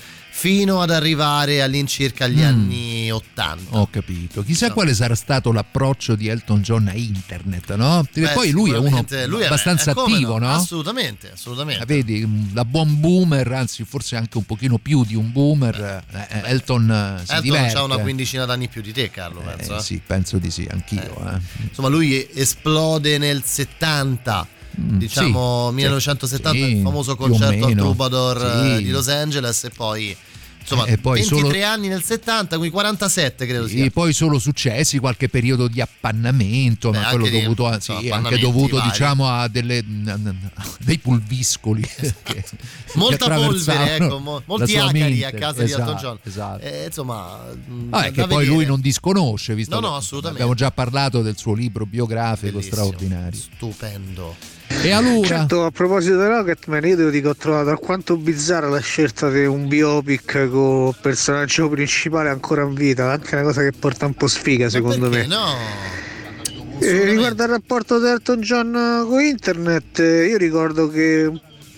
[0.42, 2.44] fino ad arrivare all'incirca agli Mm.
[2.44, 3.78] anni 80.
[3.78, 4.42] Ho capito.
[4.42, 8.02] Chissà quale sarà stato l'approccio di Elton John a internet, no?
[8.12, 10.52] Perché Beh, poi lui è uno lui è- abbastanza eh, come attivo, no?
[10.52, 11.80] Assolutamente, assolutamente.
[11.84, 16.26] Ah, Vedi, da buon boomer, anzi forse anche un pochino più di un boomer, eh,
[16.28, 17.78] eh, Elton eh, si Elton diverte.
[17.78, 19.74] ha una quindicina d'anni più di te, Carlo, penso.
[19.74, 19.80] Eh, eh.
[19.80, 21.24] sì, penso di sì, anch'io.
[21.34, 21.38] eh.
[21.68, 24.44] Insomma, lui esplode nel 70,
[24.74, 28.82] diciamo Mm, sì, 1970, sì, il famoso concerto al meno, Troubadour eh, sì.
[28.84, 30.16] di Los Angeles e poi
[30.62, 33.84] insomma, E poi 23 solo- anni nel 70, quindi 47 credo sia.
[33.84, 38.38] E poi solo successi, qualche periodo di appannamento, Beh, ma quello dovuto, a, sì, anche
[38.38, 38.88] dovuto vari.
[38.90, 39.84] diciamo a delle,
[40.78, 41.82] dei pulviscoli.
[42.22, 42.44] che-
[42.94, 46.18] Molta polvere, ecco, mo- molti acari a casa Esatto, di Elton John.
[46.24, 46.64] esatto.
[46.64, 50.42] Eh, insomma, mh, Ah, che poi lui non disconosce, visto No, no, assolutamente.
[50.42, 52.74] abbiamo già parlato del suo libro biografico Bellissimo.
[52.74, 53.38] straordinario.
[53.38, 54.36] Stupendo.
[54.82, 55.26] E allora?
[55.26, 59.30] Certo, a proposito di Rocketman, io devo dire che ho trovato alquanto bizzarra la scelta
[59.30, 64.14] di un biopic con personaggio principale ancora in vita, anche una cosa che porta un
[64.14, 65.26] po' sfiga secondo me.
[65.26, 65.54] No.
[66.80, 71.30] Eh, riguardo al rapporto di Elton John con internet, eh, io ricordo che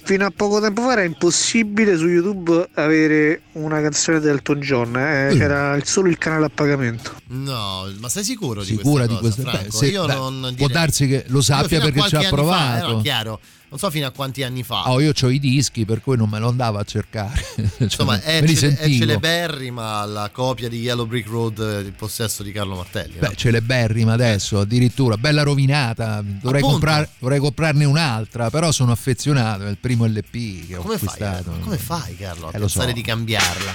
[0.04, 4.96] fino a poco tempo fa era impossibile su YouTube avere una canzone di Elton John,
[4.96, 5.38] eh, Mm.
[5.38, 7.14] c'era il- solo il canale a pagamento.
[7.28, 9.78] No, ma sei sicuro di Sicura questa di cosa, questo?
[9.78, 12.86] Beh, se- Io beh, non può darsi che lo sappia perché ci ha fa, provato.
[12.86, 13.40] eh, no, chiaro.
[13.74, 14.88] Non so fino a quanti anni fa.
[14.88, 17.42] Oh, io ho i dischi, per cui non me lo andavo a cercare.
[17.56, 22.44] Cioè, Insomma, è, cele- è celeberrima la copia di Yellow Brick Road, eh, il possesso
[22.44, 23.14] di Carlo Martelli.
[23.18, 23.26] no?
[23.26, 26.22] Beh, celeberrima adesso, addirittura, bella rovinata.
[26.24, 29.66] Dovrei, comprar- dovrei comprarne un'altra, però sono affezionato.
[29.66, 31.50] È il primo LP che ho come, fai, acquistato.
[31.50, 32.74] ma come fai, Carlo, a Eh, lo so.
[32.78, 33.74] pensare di cambiarla?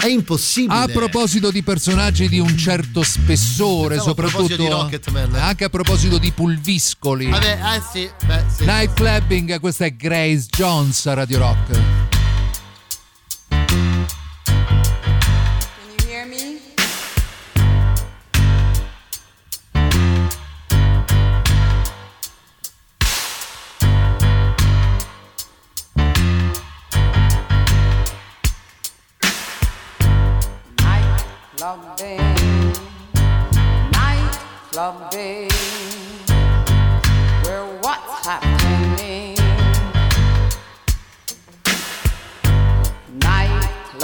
[0.00, 0.78] È impossibile.
[0.80, 5.34] A proposito di personaggi di un certo spessore, Pensavo a proposito soprattutto di Rocketman.
[5.34, 7.26] anche a proposito di pulviscoli.
[7.28, 8.64] Vabbè, eh sì, beh, sì.
[8.64, 12.17] Night Clubbing, questa è Grace Jones a Radio Rock.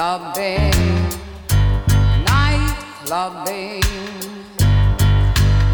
[0.04, 0.70] Clubbing,
[2.26, 2.76] night
[3.06, 3.82] clubbing,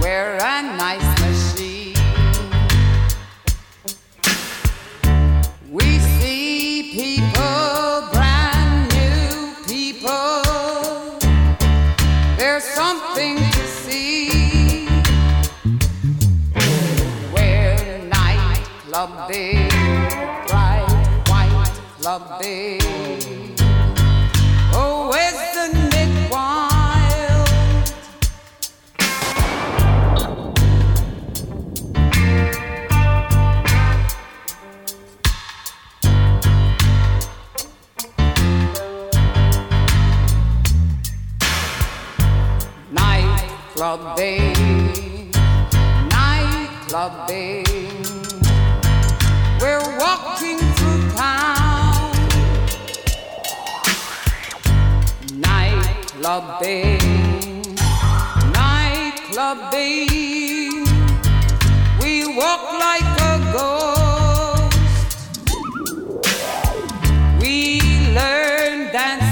[0.00, 1.96] where a nice machine.
[5.68, 11.18] We see people, brand new people.
[12.36, 14.86] There's something to see.
[17.32, 19.68] Where night clubbing,
[20.46, 20.86] bright
[21.26, 22.79] white clubbing.
[43.80, 45.30] Night clubbing,
[46.10, 47.64] night clubbing.
[49.58, 52.12] We're walking through town.
[55.40, 57.62] Night clubbing,
[58.52, 60.84] night clubbing.
[62.02, 64.76] We walk like a ghost.
[67.40, 67.80] We
[68.12, 69.29] learn dances,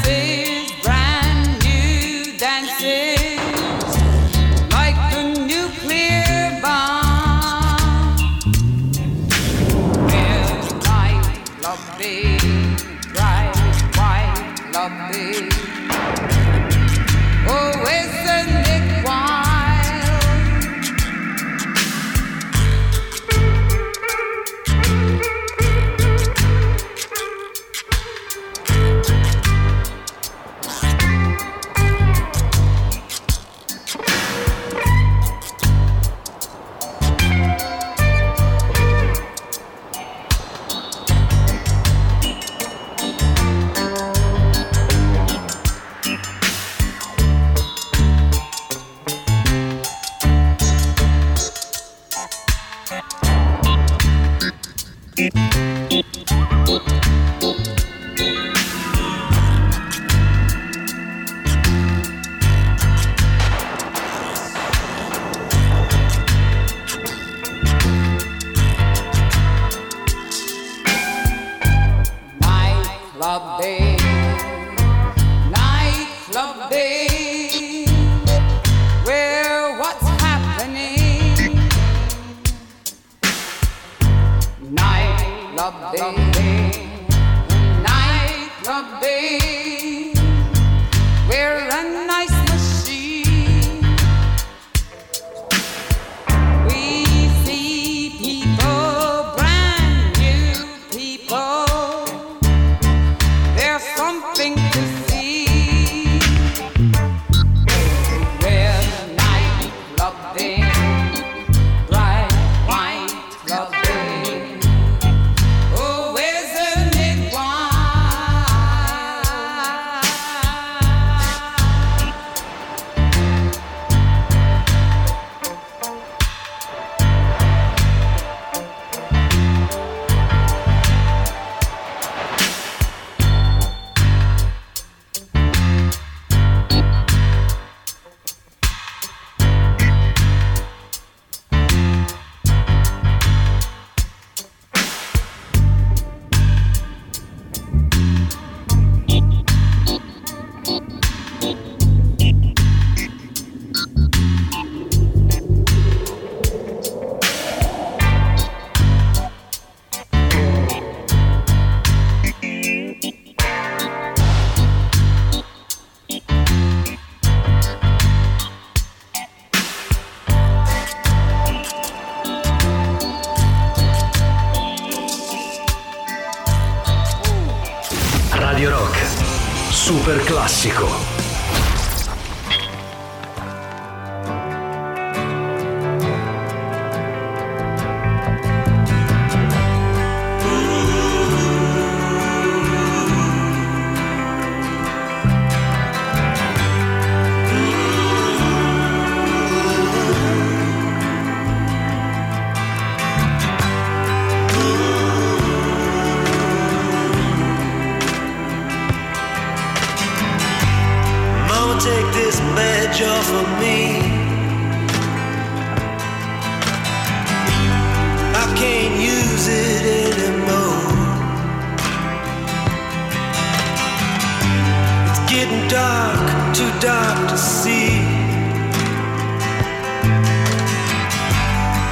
[225.68, 228.00] dark, too dark to see.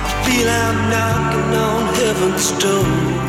[0.05, 3.26] I feel I'm knocking on heaven's door.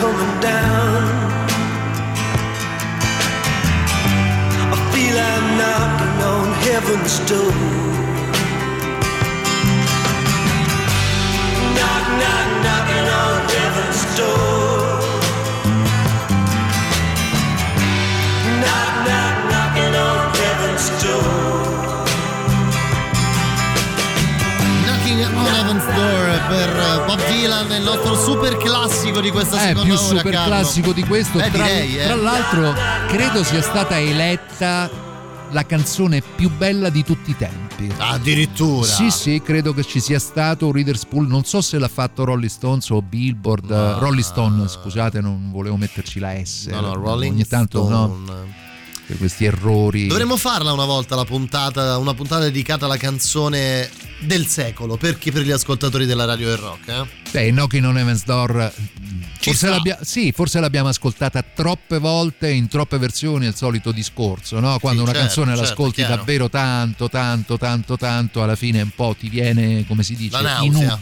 [0.00, 1.02] Coming down.
[4.72, 7.89] I feel I'm knocking on heaven's door.
[26.50, 30.32] Per eh, Bob Dylan, il nostro super classico di questa È seconda più ora, super
[30.32, 30.46] Carlo.
[30.48, 31.38] classico di questo.
[31.38, 32.04] Beh, tra, direi, eh.
[32.04, 32.74] tra l'altro,
[33.06, 34.90] credo sia stata eletta
[35.52, 37.88] la canzone più bella di tutti i tempi.
[37.96, 38.84] Addirittura.
[38.86, 41.28] Sì, sì, credo che ci sia stato Reader's Pool.
[41.28, 43.70] Non so se l'ha fatto Rolling Stones o Billboard.
[43.70, 46.66] eh, Rolling Stone, scusate, non volevo metterci la S.
[46.66, 48.18] No, no, Rolling Ogni tanto no.
[49.10, 50.06] Per questi errori.
[50.06, 55.42] Dovremmo farla una volta la puntata, una puntata dedicata alla canzone del secolo, perché per
[55.42, 57.06] gli ascoltatori della radio del rock, eh?
[57.32, 58.72] Beh, Knocking on Heaven's Door.
[59.40, 59.70] Forse, sta.
[59.70, 64.78] l'abbia- sì, forse l'abbiamo ascoltata troppe volte in troppe versioni, è il solito discorso, no?
[64.78, 66.14] Quando Sì, una certo, canzone certo, l'ascolti chiaro.
[66.14, 70.52] davvero tanto, tanto, tanto, tanto, alla fine un po' ti viene, come si dice, La
[70.60, 71.00] nausea.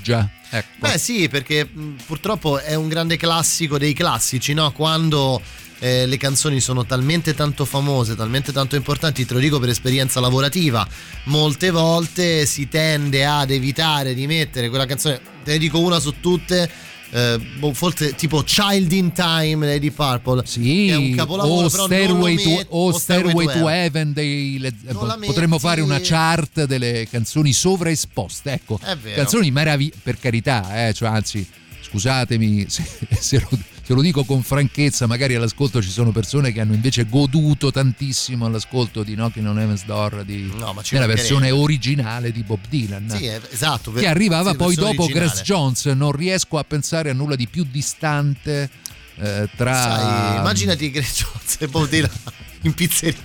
[0.50, 0.68] Ecco.
[0.78, 4.72] Beh sì, perché mh, purtroppo è un grande classico dei classici, no?
[4.72, 5.40] Quando
[5.80, 10.20] eh, le canzoni sono talmente tanto famose, talmente tanto importanti, te lo dico per esperienza
[10.20, 10.86] lavorativa,
[11.24, 16.20] molte volte si tende ad evitare di mettere quella canzone, te ne dico una su
[16.20, 16.68] tutte,
[17.10, 20.42] eh, boh, forse tipo Child in Time Lady Purple.
[20.44, 23.68] Sì, è un capolavoro o Stairway, lo to, met- o Stairway to Heaven.
[23.68, 28.78] Heaven dei Non la potremmo fare una chart delle canzoni sovraesposte ecco.
[29.14, 31.46] Canzoni meravigliose per carità eh, cioè, anzi
[31.80, 32.84] scusatemi se,
[33.18, 33.48] se lo,
[33.88, 38.44] se lo dico con franchezza magari all'ascolto ci sono persone che hanno invece goduto tantissimo
[38.44, 43.08] all'ascolto di Knocking on Heaven's Door di, No, nella versione originale di Bob Dylan.
[43.08, 45.28] Sì, è- esatto che arrivava sì, poi dopo originale.
[45.28, 45.86] Grace Jones.
[45.86, 48.68] Non riesco a pensare a nulla di più distante
[49.16, 52.10] eh, tra Sai, immaginati Grace Jones e Bob Dylan
[52.64, 53.18] in pizzeria.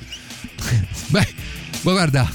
[1.12, 1.34] Beh,
[1.82, 2.32] ma guarda,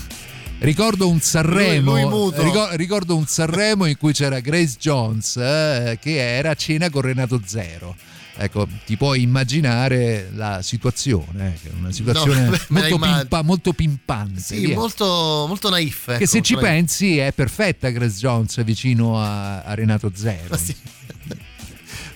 [0.58, 2.30] ricordo un Sanremo,
[2.72, 7.40] ricordo un Sanremo in cui c'era Grace Jones eh, che era a cena con Renato
[7.46, 7.96] Zero.
[8.40, 13.72] Ecco, ti puoi immaginare la situazione, eh, che è una situazione la molto, pimpa- molto
[13.72, 14.40] pimpante.
[14.40, 16.64] sì molto, molto naif che ecco, se ci naif.
[16.64, 20.56] pensi è perfetta Grace Jones vicino a, a Renato Zero.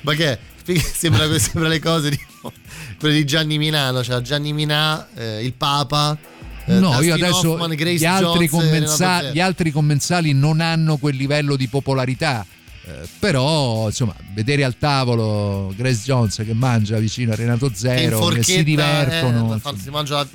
[0.03, 0.39] ma che
[0.95, 2.19] sembra, sembra le cose di
[3.01, 6.17] quelle di Gianni Minano cioè Gianni Minà eh, il Papa
[6.67, 8.71] eh, No, io Dustin adesso Hoffman, gli altri, Jones commensa-
[9.07, 9.33] Renato Zero.
[9.35, 12.47] gli altri commensali non hanno quel livello di popolarità.
[13.03, 18.27] Eh, però insomma vedere al tavolo Grace Jones che mangia vicino a Renato Che Zero
[18.27, 20.27] che si divertono eh, fa- si mangia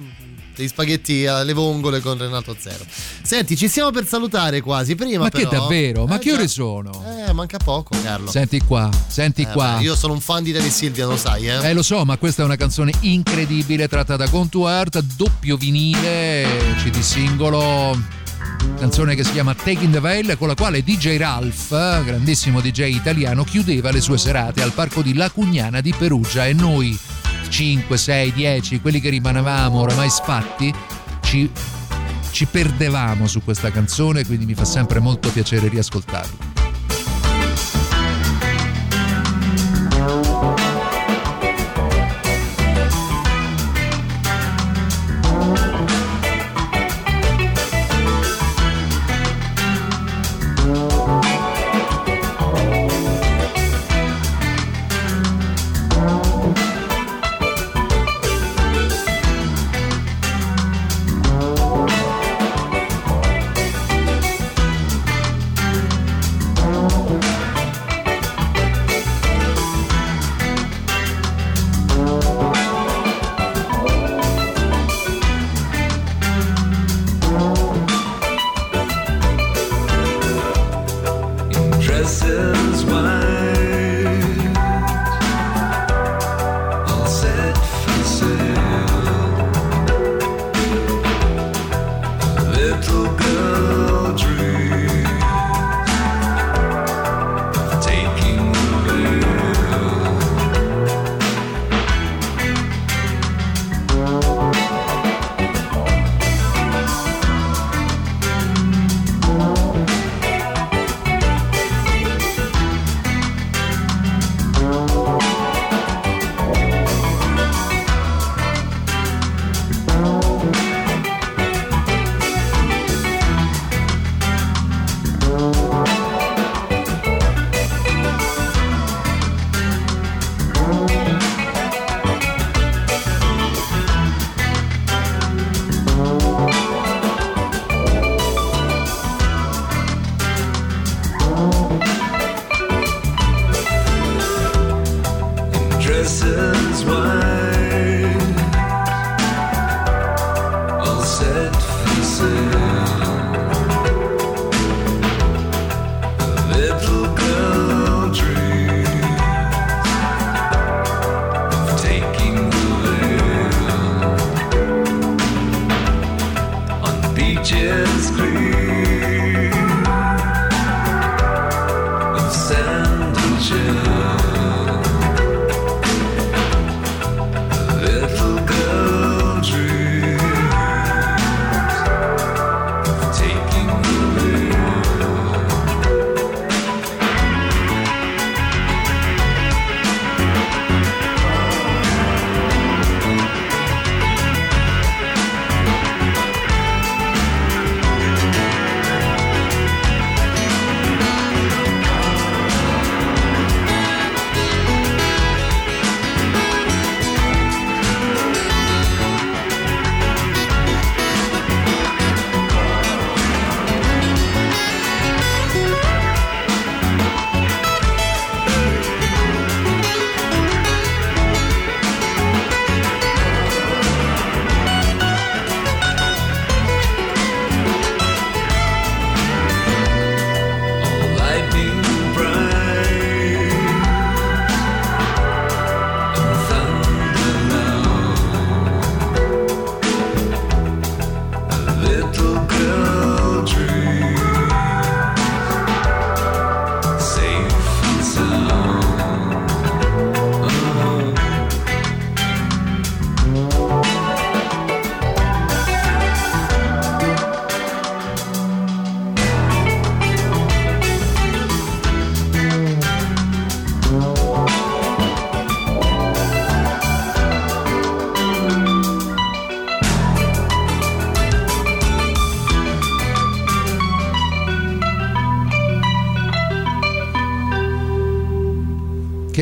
[0.55, 2.83] degli spaghetti alle vongole con Renato Zero
[3.21, 6.05] senti ci stiamo per salutare quasi prima ma che però- davvero?
[6.07, 6.35] Ma Eh, che già.
[6.35, 7.03] ore sono?
[7.27, 9.75] eh manca poco Carlo Senti qua, senti Eh, qua.
[9.77, 12.17] beh, io sono un fan di David Silvia lo sai eh Eh lo so, ma
[12.17, 16.45] questa è una canzone incredibile tratta da Earth, doppio vinile,
[16.83, 17.95] CD singolo,
[18.77, 21.69] canzone che si chiama Taking the Veil, con la quale DJ Ralph,
[22.03, 26.53] grandissimo DJ italiano, chiudeva le sue serate al parco di La Cugnana di Perugia e
[26.53, 26.97] noi
[27.49, 30.73] 5, 6, 10, quelli che rimanevamo oramai sfatti,
[31.21, 31.49] ci,
[32.31, 36.55] ci perdevamo su questa canzone, quindi mi fa sempre molto piacere riascoltarla.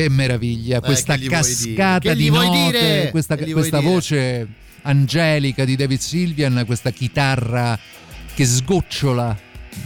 [0.06, 2.14] Che meraviglia, questa che cascata dire?
[2.14, 3.10] Di note, dire?
[3.10, 3.90] questa, questa dire?
[3.90, 4.48] voce
[4.82, 7.76] angelica di David Sylvian, questa chitarra
[8.32, 9.36] che sgocciola,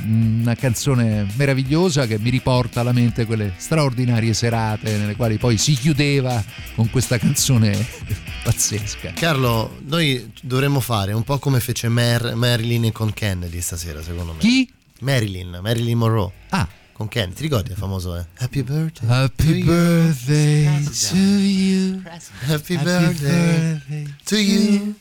[0.04, 5.72] una canzone meravigliosa che mi riporta alla mente quelle straordinarie serate nelle quali poi si
[5.72, 6.44] chiudeva
[6.74, 7.72] con questa canzone
[8.44, 9.12] pazzesca.
[9.14, 14.38] Carlo, noi dovremmo fare un po' come fece Mar- Marilyn con Kennedy stasera, secondo me.
[14.40, 14.70] Chi?
[15.00, 16.30] Marilyn, Marilyn Monroe.
[16.50, 16.68] Ah.
[17.10, 18.16] Kennedy, ti ricordi il famoso?
[18.16, 18.24] Eh?
[18.38, 19.08] Happy birthday.
[19.08, 22.02] Happy birthday to you.
[22.46, 23.82] Happy birthday
[24.24, 24.94] to you.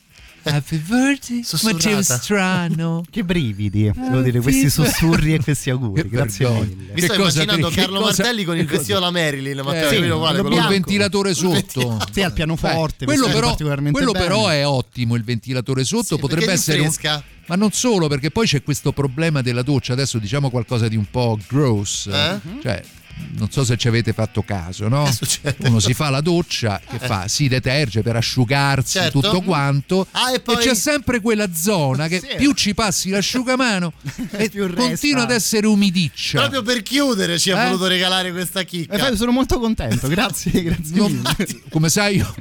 [0.44, 1.78] Happy birthday, ma Sussurrata.
[1.78, 3.04] c'è strano.
[3.10, 6.08] Che brividi, devo dire, questi sussurri e questi auguri.
[6.10, 6.66] Grazie vergogna.
[6.76, 6.94] mille.
[6.94, 9.90] Mi sto cosa- immaginando che Carlo cosa- Martelli con il cosa- vestito alla Marilyn, Matteo
[9.90, 11.98] Eh, Capello uguale, con quello il ventilatore sotto.
[12.12, 16.20] Sì, al pianoforte, quello vestito però, particolarmente quello però è ottimo il ventilatore sotto Sì,
[16.20, 16.94] potrebbe essere un-
[17.48, 21.06] ma non solo perché poi c'è questo problema della doccia adesso diciamo qualcosa di un
[21.10, 22.40] po' gross Eh?
[22.62, 22.84] cioè
[23.38, 25.10] non so se ci avete fatto caso, no?
[25.12, 25.68] Succede?
[25.68, 27.06] Uno si fa la doccia, che Eh.
[27.08, 27.28] fa?
[27.28, 29.20] Si deterge per asciugarsi Certo.
[29.22, 32.36] tutto quanto Ah, e poi- c'è sempre quella zona che Sì.
[32.38, 33.94] più ci passi l'asciugamano
[34.32, 34.82] e Più resta.
[34.82, 36.40] continua ad essere umidiccia.
[36.40, 37.66] Proprio per chiudere ci ha Eh?
[37.68, 39.10] voluto regalare questa chicca.
[39.10, 41.62] Eh, sono molto contento, grazie, grazie Non- mille.
[41.70, 42.36] come sai io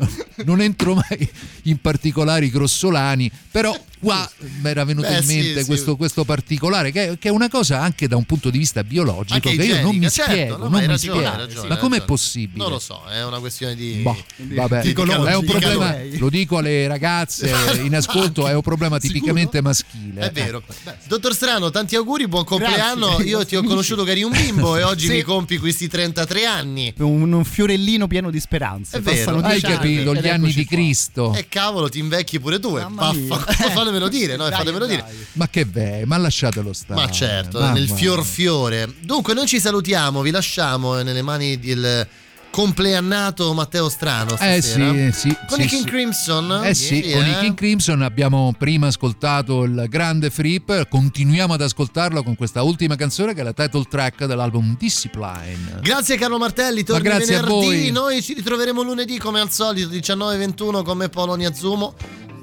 [0.44, 1.30] non entro mai
[1.64, 5.66] in particolari grossolani però qua mi era venuto Beh, in sì, mente sì.
[5.66, 9.34] questo, questo particolare che, che è una cosa anche da un punto di vista biologico
[9.34, 11.36] Anche che io non mi igienica, certo, spiego no, non mi ragione, spiego.
[11.36, 12.58] ragione, ma com'è possibile?
[12.62, 14.00] Non lo so, è una questione di...
[14.02, 17.50] Boh, vabbè, di colori, è un di problema, lo dico alle ragazze
[17.82, 20.20] in ascolto, è un problema tipicamente maschile.
[20.28, 20.62] È vero.
[21.06, 23.06] Dottor Strano, tanti auguri, buon compleanno.
[23.08, 23.24] Grazie.
[23.24, 25.12] Io ti ho conosciuto che eri un bimbo e oggi Sì.
[25.12, 26.94] mi compi questi 33 anni.
[26.98, 28.98] Un, un fiorellino pieno di speranze.
[28.98, 29.38] È vero.
[29.38, 30.76] Hai capito, gli anni di qua.
[30.76, 31.34] Cristo.
[31.34, 32.76] E cavolo, ti invecchi pure tu.
[32.76, 33.44] e Mamma mia.
[33.89, 34.48] Fatemelo dire, no?
[34.48, 34.97] Dai, fatemelo dai.
[34.97, 35.27] dire.
[35.32, 37.01] Ma che beh, ma lasciatelo stare.
[37.01, 38.93] Ma certo, Mamma nel fior fiore.
[39.01, 42.06] Dunque, noi ci salutiamo, vi lasciamo nelle mani del
[42.51, 45.12] compleannato Matteo Strano Eh stasera.
[45.12, 45.36] sì, sì.
[45.47, 45.90] Con sì, i King sì.
[45.90, 46.60] Crimson.
[46.65, 47.31] Eh sì, Ieri, con eh?
[47.31, 52.97] i King Crimson abbiamo prima ascoltato il grande Fripp, continuiamo ad ascoltarlo con questa ultima
[52.97, 55.81] canzone che è la title track dell'album Discipline.
[55.82, 57.66] Grazie Carlo Martelli, torni grazie a venerdì.
[57.66, 57.90] voi.
[57.90, 61.94] Noi ci ritroveremo lunedì come al solito 19.21 con me Polo Niazumo.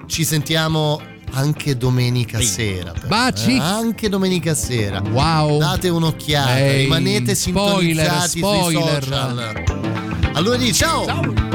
[0.05, 1.01] Ci sentiamo
[1.35, 2.91] anche domenica sera.
[2.91, 3.55] però, Baci.
[3.55, 3.59] eh?
[3.59, 5.01] Anche domenica sera.
[5.01, 5.59] Wow.
[5.59, 9.03] Date un'occhiata, Ehi, rimanete spoiler, sintonizzati spoiler.
[9.03, 9.63] sui social.
[10.33, 11.54] A lunedì, ciao.